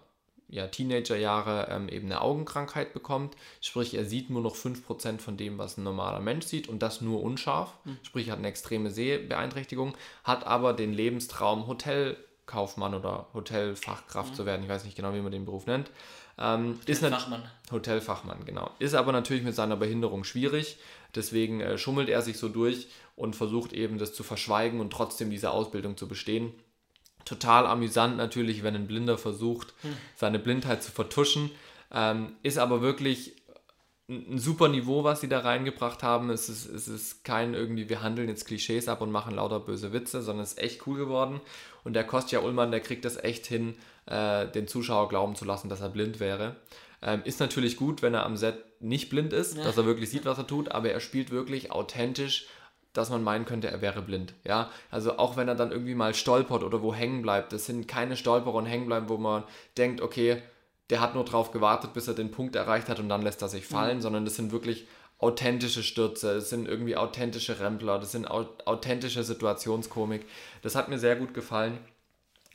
[0.52, 3.34] ja, Teenagerjahre ähm, eben eine Augenkrankheit bekommt.
[3.60, 7.00] Sprich, er sieht nur noch 5% von dem, was ein normaler Mensch sieht und das
[7.00, 7.72] nur unscharf.
[8.02, 9.94] Sprich, hat eine extreme Sehbeeinträchtigung,
[10.24, 14.62] hat aber den Lebenstraum Hotelkaufmann oder Hotelfachkraft zu werden.
[14.62, 15.90] Ich weiß nicht genau, wie man den Beruf nennt.
[16.38, 17.42] Ähm, ist nat- Fachmann.
[17.70, 18.70] Hotelfachmann, genau.
[18.78, 20.78] Ist aber natürlich mit seiner Behinderung schwierig.
[21.14, 25.30] Deswegen äh, schummelt er sich so durch und versucht eben das zu verschweigen und trotzdem
[25.30, 26.52] diese Ausbildung zu bestehen.
[27.24, 29.74] Total amüsant natürlich, wenn ein Blinder versucht,
[30.16, 31.50] seine Blindheit zu vertuschen.
[31.92, 33.36] Ähm, ist aber wirklich
[34.08, 36.30] ein super Niveau, was sie da reingebracht haben.
[36.30, 39.92] Es ist, es ist kein irgendwie, wir handeln jetzt Klischees ab und machen lauter böse
[39.92, 41.40] Witze, sondern es ist echt cool geworden.
[41.84, 43.74] Und der Kostja Ullmann, der kriegt das echt hin,
[44.06, 46.56] äh, den Zuschauer glauben zu lassen, dass er blind wäre.
[47.00, 49.64] Ähm, ist natürlich gut, wenn er am Set nicht blind ist, ja.
[49.64, 52.46] dass er wirklich sieht, was er tut, aber er spielt wirklich authentisch,
[52.92, 54.34] dass man meinen könnte, er wäre blind.
[54.44, 57.88] Ja, also auch wenn er dann irgendwie mal stolpert oder wo hängen bleibt, das sind
[57.88, 59.44] keine Stolperer und hängen bleiben, wo man
[59.78, 60.42] denkt, okay,
[60.90, 63.48] der hat nur darauf gewartet, bis er den Punkt erreicht hat und dann lässt er
[63.48, 64.02] sich fallen, mhm.
[64.02, 64.86] sondern das sind wirklich
[65.18, 70.26] authentische Stürze, das sind irgendwie authentische Rempler, das sind authentische Situationskomik.
[70.62, 71.78] Das hat mir sehr gut gefallen.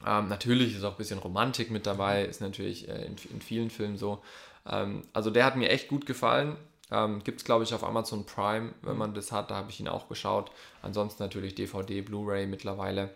[0.06, 3.70] Ähm, natürlich ist auch ein bisschen Romantik mit dabei, ist natürlich äh, in, in, vielen
[3.70, 4.22] Filmen so.
[4.70, 6.58] Ähm, also der hat mir echt gut gefallen.
[6.92, 9.00] Ähm, Gibt es, glaube ich, auf Amazon Prime, wenn mhm.
[9.00, 10.52] man das hat, da habe ich ihn auch geschaut.
[10.82, 13.16] Ansonsten natürlich DVD, Blu-ray mittlerweile.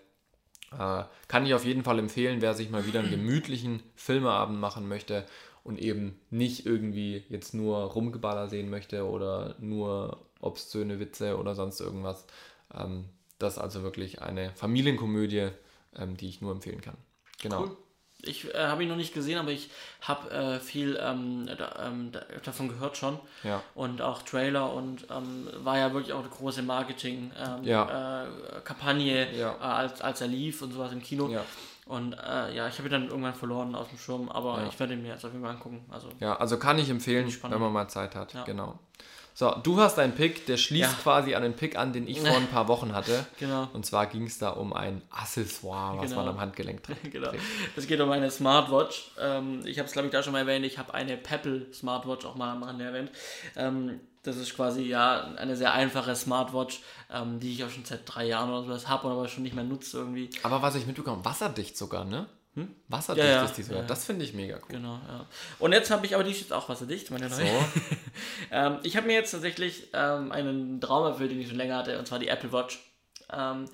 [0.78, 4.88] Äh, kann ich auf jeden Fall empfehlen, wer sich mal wieder einen gemütlichen Filmeabend machen
[4.88, 5.26] möchte
[5.64, 11.80] und eben nicht irgendwie jetzt nur Rumgeballer sehen möchte oder nur obszöne Witze oder sonst
[11.80, 12.26] irgendwas.
[12.74, 13.06] Ähm,
[13.38, 15.50] das ist also wirklich eine Familienkomödie,
[15.96, 16.98] ähm, die ich nur empfehlen kann.
[17.42, 17.64] Genau.
[17.64, 17.78] Cool.
[18.24, 19.70] Ich äh, habe ihn noch nicht gesehen, aber ich
[20.02, 22.12] habe äh, viel ähm, da, ähm,
[22.44, 23.20] davon gehört schon.
[23.44, 23.62] Ja.
[23.76, 29.26] Und auch Trailer und ähm, war ja wirklich auch eine große Marketing-Kampagne, ähm, ja.
[29.26, 29.56] äh, ja.
[29.56, 31.30] Äh, als, als er lief und sowas im Kino.
[31.86, 34.94] Und äh, ja, ich habe ihn dann irgendwann verloren aus dem Schirm, aber ich werde
[34.94, 35.84] ihn mir jetzt auf jeden Fall angucken.
[35.90, 38.34] Also, ja, also kann ich empfehlen, wenn man mal Zeit hat.
[38.46, 38.80] Genau.
[39.34, 40.98] So, du hast einen Pick, der schließt ja.
[41.02, 43.26] quasi an den Pick an, den ich vor ein paar Wochen hatte.
[43.40, 43.68] Genau.
[43.74, 46.18] Und zwar ging es da um ein Accessoire, was genau.
[46.18, 47.04] man am Handgelenk trägt.
[47.12, 47.32] genau.
[47.76, 49.12] Es geht um eine Smartwatch.
[49.20, 50.64] Ähm, ich habe es, glaube ich, da schon mal erwähnt.
[50.66, 53.10] Ich habe eine Pebble Smartwatch auch mal am Rande erwähnt.
[53.56, 58.02] Ähm, das ist quasi ja eine sehr einfache Smartwatch, ähm, die ich auch schon seit
[58.06, 60.30] drei Jahren oder sowas habe, aber schon nicht mehr nutze irgendwie.
[60.44, 62.28] Aber was ich mitbekomme, wasserdicht sogar, ne?
[62.56, 62.76] Hm?
[62.90, 63.46] Wasserdicht ja, ja.
[63.46, 63.82] ist die sogar.
[63.82, 64.68] Ja, das finde ich mega cool.
[64.68, 65.26] Genau, ja.
[65.60, 67.48] Und jetzt habe ich, aber die ist jetzt auch wasserdicht, meine neue.
[67.48, 67.66] So.
[68.52, 71.98] ähm, ich habe mir jetzt tatsächlich ähm, einen Traum erfüllt, den ich schon länger hatte,
[71.98, 72.80] und zwar die Apple Watch.
[73.32, 73.66] Ähm,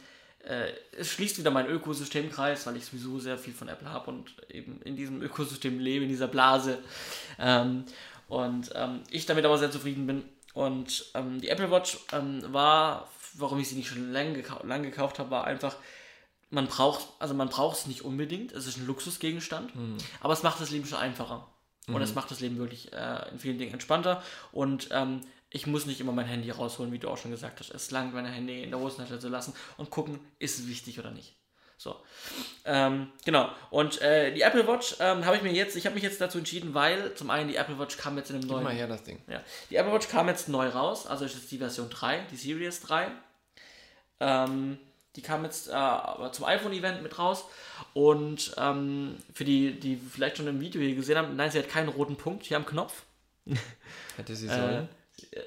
[0.48, 4.36] äh, es schließt wieder meinen Ökosystemkreis, weil ich sowieso sehr viel von Apple habe und
[4.50, 6.78] eben in diesem Ökosystem lebe, in dieser Blase.
[7.40, 7.86] Ähm,
[8.28, 10.24] und ähm, ich damit aber sehr zufrieden bin.
[10.54, 15.20] Und ähm, die Apple Watch war, warum ich sie nicht schon lange, gekau lang gekauft
[15.20, 15.76] habe, war einfach,
[16.50, 19.98] man braucht, also man braucht es nicht unbedingt, es ist ein Luxusgegenstand, mhm.
[20.22, 21.48] aber es macht das Leben schon einfacher.
[21.88, 21.96] Mhm.
[21.96, 24.22] Und es macht das Leben wirklich äh, in vielen Dingen entspannter.
[24.52, 27.72] Und ähm, ich muss nicht immer mein Handy rausholen, wie du auch schon gesagt hast.
[27.72, 31.12] Es langt, mein Handy in der Hosentasche zu lassen und gucken, ist es wichtig oder
[31.12, 31.36] nicht.
[31.78, 31.96] So.
[32.66, 33.52] Ähm, genau.
[33.70, 36.40] Und äh, die Apple Watch ähm, habe ich mir jetzt, ich habe mich jetzt dazu
[36.40, 38.62] entschieden, weil zum einen die Apple Watch kam jetzt in einem neuen.
[38.62, 39.22] Gib mal her das Ding.
[39.28, 39.44] Ja.
[39.70, 42.82] Die Apple Watch kam jetzt neu raus, also ist jetzt die Version 3, die Series
[42.82, 43.12] 3.
[44.20, 44.80] Ähm,
[45.18, 47.46] die kam jetzt äh, zum iPhone-Event mit raus.
[47.94, 51.68] Und ähm, für die, die vielleicht schon im Video hier gesehen haben, nein, sie hat
[51.68, 53.04] keinen roten Punkt hier am Knopf.
[54.16, 54.88] Hätte sie sollen?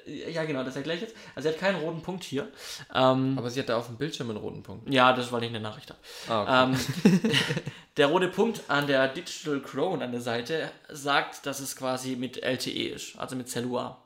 [0.05, 1.15] Äh, ja, genau, das erkläre ich jetzt.
[1.35, 2.49] Also sie hat keinen roten Punkt hier.
[2.93, 4.93] Ähm, Aber sie hat da auf dem Bildschirm einen roten Punkt.
[4.93, 5.99] Ja, das weil ich eine Nachricht habe.
[6.27, 6.75] Ah, okay.
[7.13, 7.21] ähm,
[7.97, 12.43] der rote Punkt an der Digital Crown an der Seite sagt, dass es quasi mit
[12.43, 14.03] LTE ist, also mit Cellular.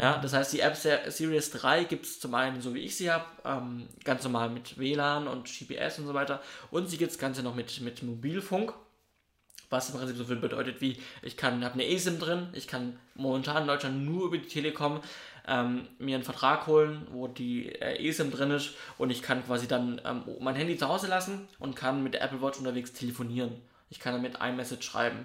[0.00, 3.10] Ja, das heißt, die App Series 3 gibt es zum einen, so wie ich sie
[3.10, 6.42] habe, ähm, ganz normal mit WLAN und GPS und so weiter.
[6.70, 8.74] Und sie gibt es Ganze noch mit, mit Mobilfunk.
[9.70, 12.98] Was im Prinzip so viel bedeutet wie, ich kann, habe eine eSIM drin, ich kann
[13.14, 15.00] momentan in Deutschland nur über die Telekom
[15.48, 19.66] ähm, mir einen Vertrag holen, wo die äh, eSIM drin ist und ich kann quasi
[19.66, 23.62] dann ähm, mein Handy zu Hause lassen und kann mit der Apple Watch unterwegs telefonieren.
[23.88, 25.24] Ich kann damit iMessage schreiben.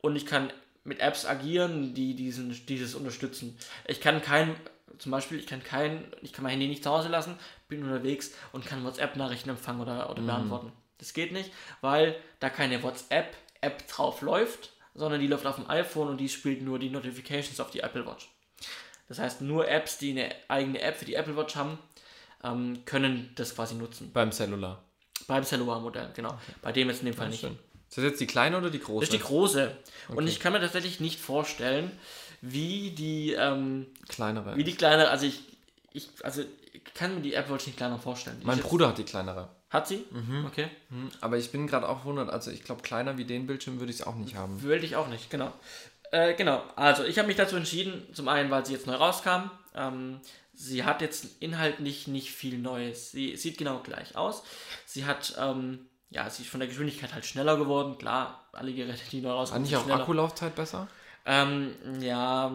[0.00, 0.52] Und ich kann
[0.86, 3.58] mit Apps agieren, die diesen, dieses unterstützen.
[3.86, 4.54] Ich kann kein,
[4.98, 7.36] zum Beispiel, ich kann kein, ich kann mein Handy nicht zu Hause lassen,
[7.68, 10.26] bin unterwegs und kann WhatsApp-Nachrichten empfangen oder, oder mhm.
[10.26, 10.72] beantworten.
[10.98, 16.08] Das geht nicht, weil da keine WhatsApp-App drauf läuft, sondern die läuft auf dem iPhone
[16.08, 18.30] und die spielt nur die Notifications auf die Apple Watch.
[19.08, 21.78] Das heißt, nur Apps, die eine eigene App für die Apple Watch haben,
[22.42, 24.12] ähm, können das quasi nutzen.
[24.12, 24.82] Beim Cellular.
[25.26, 26.38] Beim Cellular-Modell, genau.
[26.62, 27.40] Bei dem jetzt in dem Fall nicht.
[27.40, 27.58] Schön.
[27.96, 29.06] Ist das jetzt die kleine oder die große?
[29.06, 29.74] Das ist die große.
[30.08, 30.18] Okay.
[30.18, 31.90] Und ich kann mir tatsächlich nicht vorstellen,
[32.42, 34.54] wie die ähm, kleinere.
[34.54, 35.40] Wie die kleinere, also ich,
[35.94, 36.42] ich, also
[36.74, 38.36] ich kann mir die Apple Watch nicht kleiner vorstellen.
[38.38, 39.48] Die mein Bruder hat die kleinere.
[39.70, 40.04] Hat sie?
[40.10, 40.44] Mhm.
[40.44, 40.68] Okay.
[40.90, 41.10] Mhm.
[41.22, 44.00] Aber ich bin gerade auch wundert, also ich glaube, kleiner wie den Bildschirm würde ich
[44.00, 44.60] es auch nicht haben.
[44.60, 45.50] Würde ich auch nicht, genau.
[46.12, 49.50] Äh, genau, also ich habe mich dazu entschieden, zum einen, weil sie jetzt neu rauskam.
[49.74, 50.20] Ähm,
[50.52, 53.10] sie hat jetzt inhaltlich nicht viel Neues.
[53.10, 54.42] Sie sieht genau gleich aus.
[54.84, 57.98] Sie hat ähm, ja, sie ist von der Geschwindigkeit halt schneller geworden.
[57.98, 59.64] Klar, alle Geräte, die neu rauskommen.
[59.64, 60.02] War nicht auch schneller.
[60.02, 60.88] Akkulaufzeit besser?
[61.28, 62.52] Ähm, ja,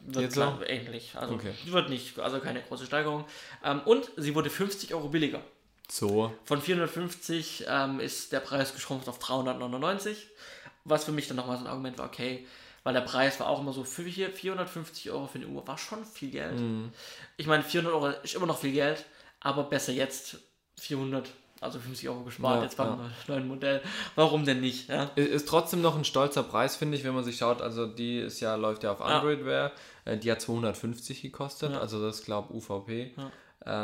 [0.00, 1.14] wird glaub, ähnlich.
[1.14, 1.52] Also okay.
[1.66, 3.26] wird nicht, also keine große Steigerung.
[3.62, 5.42] Ähm, und sie wurde 50 Euro billiger.
[5.90, 6.32] So.
[6.44, 10.28] Von 450 ähm, ist der Preis geschrumpft auf 399,
[10.84, 12.46] was für mich dann nochmal so ein Argument war, okay,
[12.82, 15.76] weil der Preis war auch immer so, für hier 450 Euro für eine Uhr war
[15.76, 16.60] schon viel Geld.
[17.36, 19.04] Ich meine, 400 Euro ist immer noch viel Geld,
[19.40, 20.38] aber besser jetzt
[20.78, 21.30] 400,
[21.64, 23.10] also 50 Euro gespart, Ja, jetzt beim ja.
[23.26, 23.82] neuen Modell.
[24.14, 24.88] Warum denn nicht?
[24.88, 25.04] Ja?
[25.16, 27.62] Ist trotzdem noch ein stolzer Preis, finde ich, wenn man sich schaut.
[27.62, 29.72] Also die ist ja, läuft ja auf Android-Wear.
[30.04, 33.14] Äh, Die hat 250 gekostet, also das glaube UVP.
[33.16, 33.32] Ja.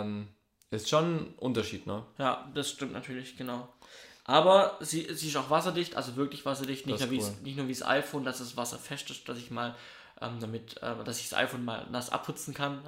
[0.03, 0.29] Ähm,
[0.71, 2.05] ist schon ein Unterschied, ne?
[2.19, 3.69] Ja, das stimmt natürlich, genau.
[4.25, 7.37] Aber sie, sie ist auch wasserdicht, also wirklich wasserdicht, nicht, nur, ist wie cool.
[7.43, 9.75] nicht nur wie das iPhone, dass es wasserfest ist, dass ich mal
[10.21, 12.83] ähm, damit, äh, dass ich das iPhone mal nass abputzen kann,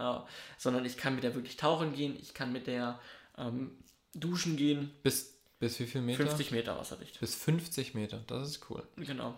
[0.58, 3.00] sondern ich kann mit der wirklich tauchen gehen, ich kann mit der
[3.38, 3.72] ähm,
[4.14, 6.24] duschen gehen, Bis, bis wie viel Meter?
[6.24, 7.20] 50 Meter wasserdicht.
[7.20, 8.82] Bis 50 Meter, das ist cool.
[8.96, 9.34] Genau.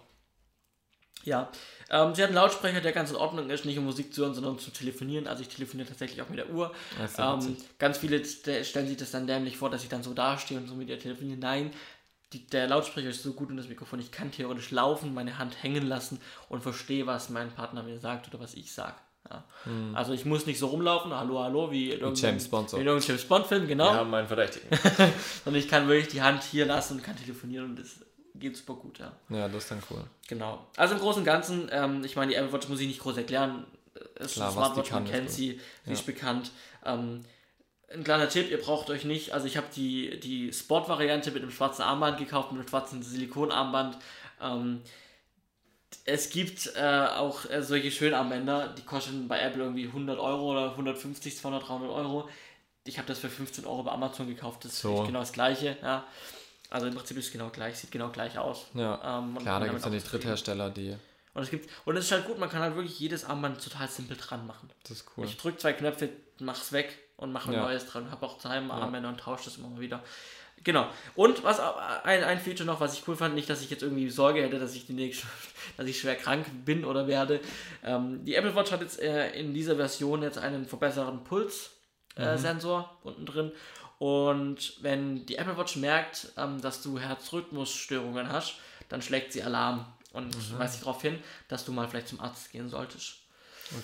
[1.25, 1.51] Ja,
[1.89, 4.35] ähm, sie hat einen Lautsprecher, der ganz in Ordnung ist, nicht um Musik zu hören,
[4.35, 5.27] sondern um zu telefonieren.
[5.27, 6.75] Also ich telefoniere tatsächlich auch mit der Uhr.
[7.17, 10.59] Ähm, ganz viele st- stellen sich das dann dämlich vor, dass ich dann so dastehe
[10.59, 11.39] und so mit ihr telefoniere.
[11.39, 11.73] Nein,
[12.35, 15.63] die, der Lautsprecher ist so gut und das Mikrofon, ich kann theoretisch laufen, meine Hand
[15.63, 16.21] hängen lassen
[16.51, 18.97] und verstehe, was mein Partner mir sagt oder was ich sage.
[19.31, 19.45] Ja.
[19.95, 22.23] Also ich muss nicht so rumlaufen, hallo, hallo, wie in irgendeinem- Hm.
[22.23, 22.79] James Bond so.
[22.79, 23.93] James Bond Film, genau.
[23.95, 24.69] Ja, mein Verdächtigen.
[25.45, 27.97] Sondern ich kann wirklich die Hand hier lassen und kann telefonieren und das
[28.35, 29.13] geht super gut, ja.
[29.31, 30.05] ja, das ist dann cool.
[30.29, 30.67] Genau.
[30.77, 33.17] Also im Großen und Ganzen, ähm, ich meine, die Apple Watch muss ich nicht groß
[33.17, 33.65] erklären.
[34.17, 35.93] Es ist Klar, eine Smartwatch, man kann, kennt sie, sie Ja.
[35.93, 36.51] ist bekannt.
[36.85, 37.21] Ähm,
[37.93, 41.53] ein kleiner Tipp, ihr braucht euch nicht, also ich habe die, die Sport-Variante mit einem
[41.53, 43.99] schwarzen Armband gekauft, mit einem schwarzen Silikonarmband.
[44.43, 44.83] Ähm,
[46.05, 50.71] es gibt äh, auch äh, solche Schönarmbänder, die kosten bei Apple irgendwie 100 Euro oder
[50.73, 52.29] 150, 200, 300 Euro.
[52.85, 55.05] Ich habe das für 15 Euro bei Amazon gekauft, das ist So.
[55.05, 55.77] genau das gleiche.
[55.83, 56.05] Ja.
[56.71, 58.67] Also im Prinzip ist es genau gleich, sieht genau gleich aus.
[58.75, 60.11] Ja, Ähm, klar, da gibt es die zufrieden.
[60.11, 60.97] Dritthersteller, die.
[61.33, 63.89] Und es gibt und es ist halt gut, man kann halt wirklich jedes Armband total
[63.89, 64.71] simpel dran machen.
[64.83, 65.25] Das ist cool.
[65.25, 67.63] Ich drücke zwei Knöpfe, mach's weg und mache ein Ja.
[67.63, 68.11] neues dran.
[68.11, 70.01] Habe auch daheim Armbänder und tausche das immer mal wieder.
[70.65, 70.89] Genau.
[71.15, 73.83] Und was auch- ein, ein Feature noch, was ich cool fand, nicht, dass ich jetzt
[73.83, 75.27] irgendwie Sorge hätte, dass ich die nächste,
[75.77, 77.41] dass ich schwer krank bin oder werde.
[77.85, 81.71] Ähm, die Apple Watch hat jetzt äh, in dieser Version jetzt einen verbesserten Pulssensor
[82.17, 83.53] äh, Sensor unten drin.
[83.99, 88.55] Und wenn die Apple Watch merkt, ähm, dass du Herzrhythmusstörungen hast,
[88.89, 92.53] dann schlägt sie Alarm und weist dich darauf hin, dass du mal vielleicht zum Arzt
[92.53, 93.17] gehen solltest.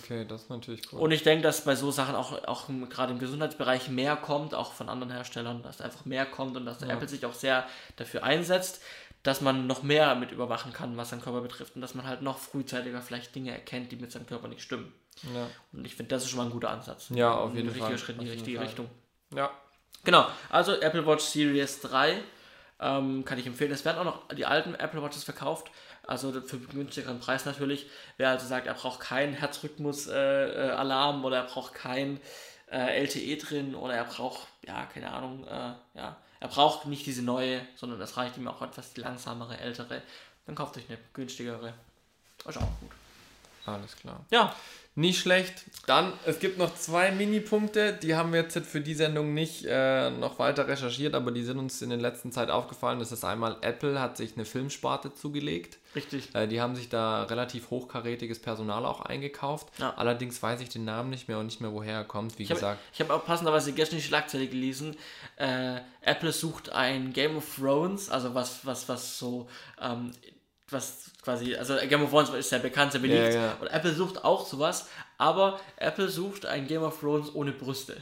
[0.02, 1.00] Okay, das ist natürlich cool.
[1.00, 4.72] Und ich denke, dass bei so Sachen auch, auch gerade im Gesundheitsbereich mehr kommt, auch
[4.72, 7.66] von anderen Herstellern, dass einfach mehr kommt und dass der Apple sich auch sehr
[7.96, 8.82] dafür einsetzt,
[9.22, 12.22] dass man noch mehr mit überwachen kann, was seinen Körper betrifft und dass man halt
[12.22, 14.92] noch frühzeitiger vielleicht Dinge erkennt, die mit seinem Körper nicht stimmen.
[15.34, 15.46] ja.
[15.72, 17.08] Und ich finde, das ist schon mal ein guter Ansatz.
[17.10, 17.98] Ja, auf Ein jeden richtiger Fall.
[17.98, 18.66] Schritt in die richtige Fall.
[18.66, 18.88] Richtung.
[19.34, 19.50] ja.
[20.02, 22.22] Genau, also Apple Watch Series 3
[22.80, 23.70] ähm, kann ich empfehlen.
[23.70, 25.70] Es werden auch noch die alten Apple Watches verkauft,
[26.10, 27.86] also für günstigeren Preis natürlich.
[28.16, 32.20] Wer also sagt, er braucht keinen Herzrhythmus-Alarm äh, Alarm oder er braucht kein
[32.70, 37.22] äh, LTE drin oder er braucht, ja, keine Ahnung, äh, ja, er braucht nicht diese
[37.22, 40.02] neue, sondern es reicht ihm auch etwas langsamere, ältere.
[40.46, 41.74] Dann kauft euch eine günstigere.
[42.44, 42.89] Ist auch gut.
[43.66, 44.24] Alles klar.
[44.30, 44.54] Ja,
[44.96, 45.64] Nicht schlecht.
[45.86, 50.10] Dann, es gibt noch zwei Minipunkte, die haben wir jetzt für die Sendung nicht äh,
[50.10, 52.98] noch weiter recherchiert, aber die sind uns in der letzten Zeit aufgefallen.
[52.98, 55.78] Das ist einmal, Apple hat sich eine Filmsparte zugelegt.
[55.94, 56.34] richtig.
[56.34, 59.68] Äh, die haben sich da relativ hochkarätiges Personal auch eingekauft.
[59.78, 59.94] Ja.
[59.96, 62.38] Allerdings weiß ich den Namen nicht mehr und nicht mehr, woher er kommt.
[62.38, 64.96] Wie Ich habe gesagt, hab auch passenderweise gestern die Schlagzeile gelesen.
[65.36, 69.48] Äh, Apple sucht ein Game of Thrones, also was, was, was so,
[69.80, 70.10] ähm,
[70.72, 73.34] was quasi, also Game of Thrones ist sehr bekannt, sehr beliebt.
[73.34, 73.56] Ja, ja.
[73.60, 77.96] Und Apple sucht auch sowas, aber Apple sucht ein Game of Thrones ohne Brüste.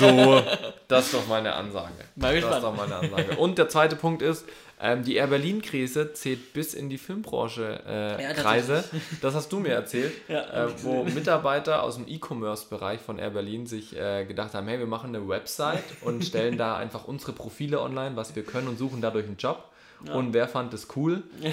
[0.00, 0.42] so,
[0.88, 1.92] das ist doch meine Ansage.
[2.16, 3.36] Mal Das ist doch meine Ansage.
[3.36, 4.46] Und der zweite Punkt ist,
[4.80, 8.82] ähm, die Air Berlin-Krise zählt bis in die Filmbranche äh, Ja, Kreise.
[9.20, 13.66] Das hast du mir erzählt, Ja, äh, wo Mitarbeiter aus dem E-Commerce-Bereich von Air Berlin
[13.66, 17.80] sich äh, gedacht haben, hey, wir machen eine Website und stellen da einfach unsere Profile
[17.80, 19.71] online, was wir können und suchen dadurch einen Job.
[20.10, 21.22] Und wer fand das cool?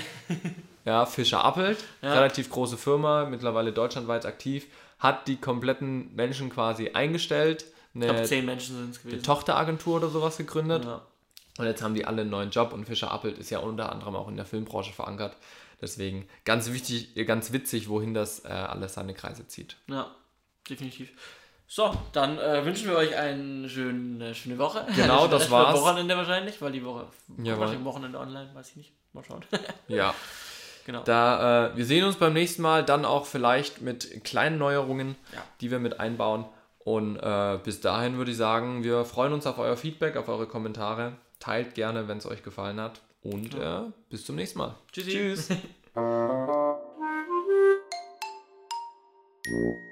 [0.85, 2.13] Ja, Fischer Appelt, Ja.
[2.13, 4.65] relativ große Firma, mittlerweile deutschlandweit aktiv,
[4.97, 9.21] hat die kompletten Menschen quasi eingestellt, Ich glaube, eine zehn Menschen sind es gewesen.
[9.21, 10.85] Tochteragentur oder sowas gegründet.
[10.85, 11.01] Ja.
[11.59, 14.15] Und jetzt haben die alle einen neuen Job und Fischer Appelt ist ja unter anderem
[14.15, 15.35] auch in der Filmbranche verankert.
[15.81, 19.75] Deswegen ganz wichtig, ganz witzig, wohin das äh, alles seine Kreise zieht.
[19.87, 20.09] ja,
[20.69, 21.09] definitiv.
[21.72, 24.88] So, dann äh, wünschen wir euch eine schöne, schöne Woche.
[24.95, 25.80] Genau, das war's.
[25.80, 28.91] Wochenende wahrscheinlich, weil die Woche wahrscheinlich am Wochenende online, weiß ich nicht.
[29.13, 29.45] Mal schauen.
[29.88, 30.15] Ja,
[30.88, 31.03] genau.
[31.03, 35.43] da äh, wir sehen uns beim nächsten Mal dann auch vielleicht mit kleinen Neuerungen, Ja.
[35.61, 36.45] die wir mit einbauen.
[36.80, 40.47] Und äh, bis dahin würde ich sagen, wir freuen uns auf euer Feedback, auf eure
[40.47, 41.13] Kommentare.
[41.39, 43.01] Teilt gerne, wenn es euch gefallen hat.
[43.22, 44.74] Und äh, bis zum nächsten Mal.
[44.91, 45.11] Tschüssi.
[45.11, 45.49] Tschüss.